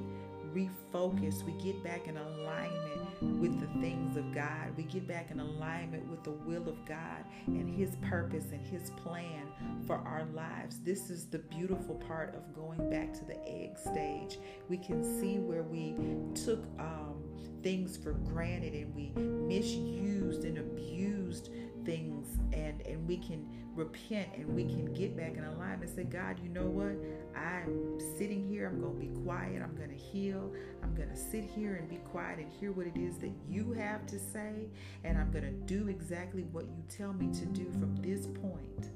refocus. 0.54 1.44
We 1.44 1.54
get 1.54 1.84
back 1.84 2.08
in 2.08 2.18
alignment 2.18 3.40
with 3.40 3.60
the 3.60 3.68
things 3.80 4.18
of 4.18 4.34
God. 4.34 4.76
We 4.76 4.84
get 4.84 5.08
back 5.08 5.32
in 5.32 5.40
alignment 5.40 6.08
with 6.10 6.24
the 6.24 6.32
will 6.32 6.68
of 6.68 6.86
God 6.86 7.26
and 7.48 7.70
His 7.70 7.96
purpose 7.98 8.46
and 8.52 8.66
His 8.66 8.90
plan 8.92 9.48
for 9.86 9.98
our 9.98 10.26
lives. 10.34 10.80
This 10.80 11.10
is 11.10 11.26
the 11.26 11.40
beautiful 11.40 11.96
part 11.96 12.36
of 12.36 12.54
going 12.56 12.90
back 12.90 13.14
to 13.14 13.26
the 13.26 13.38
egg 13.48 13.78
stage. 13.78 14.40
We 14.70 14.78
can 14.78 15.04
see 15.20 15.40
where 15.40 15.64
we 15.64 15.96
took 16.36 16.64
um, 16.80 17.24
things 17.64 17.98
for 17.98 18.14
granted 18.14 18.74
and 18.74 18.96
we 18.96 19.12
misused 19.16 20.44
and 20.44 20.58
abused 20.58 21.50
things 21.86 22.28
and 22.54 22.82
and 22.82 23.08
we 23.08 23.18
can 23.18 23.48
repent 23.76 24.30
and 24.36 24.54
we 24.54 24.66
can 24.66 24.94
get 24.94 25.16
back 25.16 25.38
in 25.38 25.46
alignment 25.46 25.84
and 25.84 25.96
say 25.96 26.04
god 26.04 26.38
you 26.44 26.50
know 26.50 26.66
what? 26.66 26.96
I'm 27.40 28.00
sitting 28.18 28.48
here. 28.48 28.68
I'm 28.68 28.82
to 29.00 29.00
be 29.00 29.08
quiet. 29.24 29.62
I'm 29.62 29.76
to 29.90 29.96
heal. 29.96 30.52
I'm 30.84 30.96
to 31.10 31.16
sit 31.16 31.44
here 31.44 31.76
and 31.76 31.90
be 31.90 31.98
quiet 31.98 32.40
and 32.40 32.52
hear 32.52 32.72
what 32.72 32.88
it 32.88 32.98
is 32.98 33.18
that 33.20 33.32
you 33.48 33.72
have 33.74 34.06
to 34.08 34.20
say 34.20 34.70
and 35.04 35.18
i'm 35.18 35.32
to 35.44 35.52
do 35.52 35.88
exactly 35.88 36.44
what 36.52 36.66
you 36.66 36.84
tell 36.90 37.14
me 37.14 37.28
to 37.34 37.46
do 37.46 37.72
from 37.72 37.96
this 37.98 38.28
point. 38.28 38.92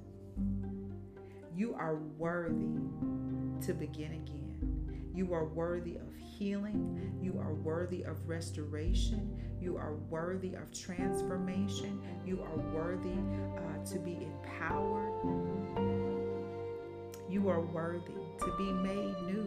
You 1.56 1.74
are 1.76 1.96
worthy 1.96 2.76
to 3.66 3.74
begin 3.74 4.14
again. 4.14 5.12
You 5.14 5.34
are 5.34 5.46
worthy 5.46 5.96
of 5.96 6.14
healing. 6.38 7.20
You 7.22 7.40
are 7.40 7.54
worthy 7.54 8.04
of 8.04 8.28
restoration. 8.28 9.42
You 9.62 9.78
are 9.78 9.94
worthy 10.10 10.54
of 10.56 10.72
transformation. 10.74 12.02
You 12.26 12.42
are 12.44 12.58
worthy 12.74 13.10
uh, 13.10 13.86
to 13.92 14.00
be 14.00 14.18
empowered. 14.22 15.14
You 17.30 17.50
are 17.50 17.62
worthy 17.62 18.14
to 18.40 18.58
be 18.58 18.72
made 18.72 19.16
new. 19.24 19.46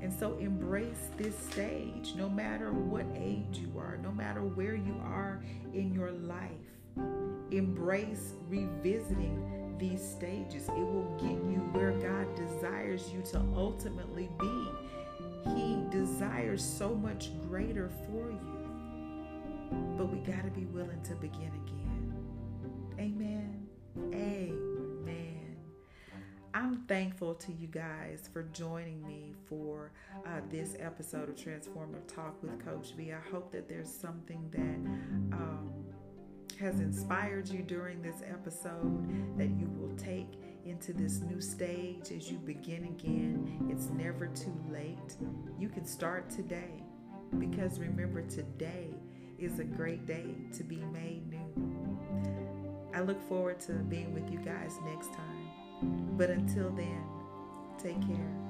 And 0.00 0.12
so 0.12 0.36
embrace 0.38 1.08
this 1.16 1.38
stage, 1.50 2.14
no 2.14 2.28
matter 2.28 2.72
what 2.72 3.06
age 3.16 3.58
you 3.58 3.72
are, 3.78 3.98
no 4.02 4.12
matter 4.12 4.42
where 4.42 4.74
you 4.74 5.00
are 5.02 5.42
in 5.72 5.94
your 5.94 6.12
life. 6.12 6.50
Embrace 7.50 8.34
revisiting 8.48 9.76
these 9.78 10.02
stages. 10.02 10.68
It 10.68 10.86
will 10.86 11.16
get 11.18 11.30
you 11.30 11.60
where 11.72 11.92
God 11.92 12.34
desires 12.36 13.10
you 13.12 13.22
to 13.32 13.42
ultimately 13.56 14.28
be. 14.38 14.68
He 15.54 15.84
desires 15.90 16.62
so 16.62 16.94
much 16.94 17.30
greater 17.48 17.90
for 18.06 18.30
you. 18.30 18.54
But 19.96 20.06
we 20.10 20.18
got 20.18 20.44
to 20.44 20.50
be 20.50 20.66
willing 20.66 21.02
to 21.02 21.14
begin 21.14 21.52
again. 21.66 22.14
Amen. 22.98 23.66
Amen. 24.12 24.64
I'm 26.54 26.84
thankful 26.86 27.34
to 27.34 27.52
you 27.52 27.66
guys 27.66 28.28
for 28.32 28.44
joining 28.44 29.04
me 29.04 29.34
for 29.48 29.90
uh, 30.24 30.40
this 30.50 30.76
episode 30.78 31.28
of 31.28 31.34
Transformative 31.34 32.06
Talk 32.06 32.40
with 32.42 32.64
Coach 32.64 32.92
V. 32.96 33.12
I 33.12 33.18
hope 33.32 33.50
that 33.50 33.68
there's 33.68 33.90
something 33.92 34.48
that 34.52 35.36
um, 35.36 35.72
has 36.60 36.78
inspired 36.78 37.48
you 37.48 37.62
during 37.62 38.00
this 38.02 38.22
episode 38.22 39.36
that 39.36 39.48
you 39.48 39.68
will 39.76 39.96
take 39.96 40.28
into 40.64 40.92
this 40.92 41.20
new 41.20 41.40
stage 41.40 42.10
as 42.10 42.30
you 42.30 42.38
begin 42.38 42.84
again. 42.84 43.68
It's 43.70 43.90
never 43.90 44.26
too 44.28 44.54
late. 44.70 45.16
You 45.58 45.68
can 45.68 45.84
start 45.84 46.30
today 46.30 46.82
because 47.38 47.78
remember, 47.78 48.22
today 48.22 48.88
is 49.38 49.58
a 49.58 49.64
great 49.64 50.06
day 50.06 50.26
to 50.54 50.62
be 50.62 50.76
made 50.92 51.28
new. 51.30 51.44
I 52.94 53.00
look 53.00 53.20
forward 53.28 53.60
to 53.60 53.72
being 53.72 54.14
with 54.14 54.30
you 54.30 54.38
guys 54.38 54.78
next 54.84 55.12
time. 55.12 55.50
But 56.16 56.30
until 56.30 56.70
then, 56.70 57.04
take 57.78 58.00
care. 58.00 58.44